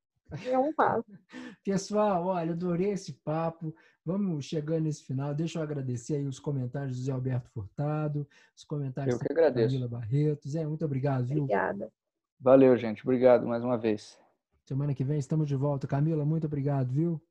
[0.46, 1.06] é um passo.
[1.64, 3.74] Pessoal, olha, adorei esse papo.
[4.04, 5.34] Vamos chegando nesse final.
[5.34, 9.34] Deixa eu agradecer aí os comentários do Zé Alberto Furtado, os comentários Eu que da
[9.34, 9.76] agradeço.
[9.76, 10.50] Camila Barreto.
[10.50, 11.44] Zé, muito obrigado, viu?
[11.44, 11.92] Obrigada.
[12.40, 13.04] Valeu, gente.
[13.04, 14.18] Obrigado mais uma vez.
[14.66, 15.86] Semana que vem estamos de volta.
[15.86, 17.22] Camila, muito obrigado, viu?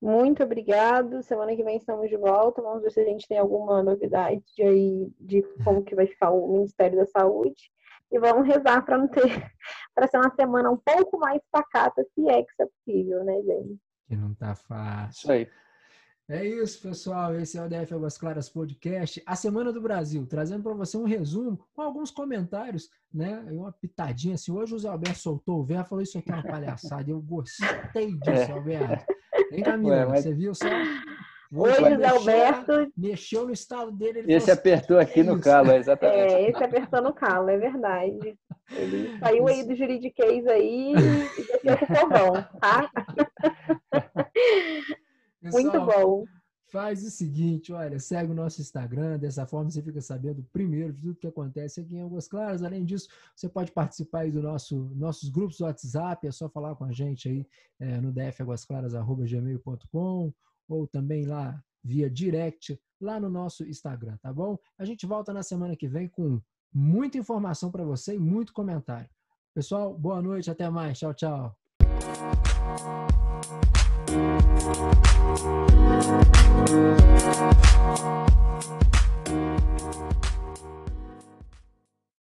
[0.00, 1.22] Muito obrigado.
[1.22, 2.62] Semana que vem estamos de volta.
[2.62, 6.30] Vamos ver se a gente tem alguma novidade de, aí, de como que vai ficar
[6.30, 7.70] o Ministério da Saúde.
[8.10, 9.22] E vamos rezar para não ter,
[9.94, 13.42] para ser uma semana um pouco mais pacata, se é que isso é possível, né,
[13.42, 13.78] gente?
[14.06, 15.18] Que não tá fácil.
[15.18, 15.48] Isso aí.
[16.30, 17.34] É isso, pessoal.
[17.34, 21.04] Esse é o DF Águas Claras Podcast, a Semana do Brasil, trazendo para você um
[21.04, 23.46] resumo com alguns comentários, né?
[23.50, 24.52] E uma pitadinha assim.
[24.52, 27.10] Hoje o Zé Alberto soltou o verbo, falou isso aqui é uma palhaçada.
[27.10, 29.06] Eu gostei disso, Alberto.
[29.52, 29.96] Hein, Camila?
[29.96, 30.66] Ué, mas- Você viu só?
[31.50, 34.18] Hoje, Alberto, Mexeu no estado dele.
[34.18, 36.34] Ele Esse falou assim, apertou aqui "Que no isso?" calo, é, exatamente.
[36.34, 38.38] é, esse apertando o calo, é verdade.
[38.70, 42.90] Ele saiu aí do juridiquês aí e já com o povão, tá?
[45.42, 46.24] Muito Pessoal, bom.
[46.70, 51.00] Faz o seguinte, olha, segue o nosso Instagram, dessa forma você fica sabendo primeiro de
[51.00, 52.62] tudo que acontece aqui em Águas Claras.
[52.62, 56.76] Além disso, você pode participar aí do nosso nossos grupos do WhatsApp, é só falar
[56.76, 57.46] com a gente aí
[57.80, 60.30] é, no dfaguasclaras@gmail.com
[60.68, 64.58] ou também lá via direct lá no nosso Instagram, tá bom?
[64.78, 66.38] A gente volta na semana que vem com
[66.72, 69.08] muita informação para você e muito comentário.
[69.54, 70.98] Pessoal, boa noite, até mais.
[70.98, 71.56] Tchau, tchau.
[75.36, 75.68] Thank
[76.70, 78.27] you.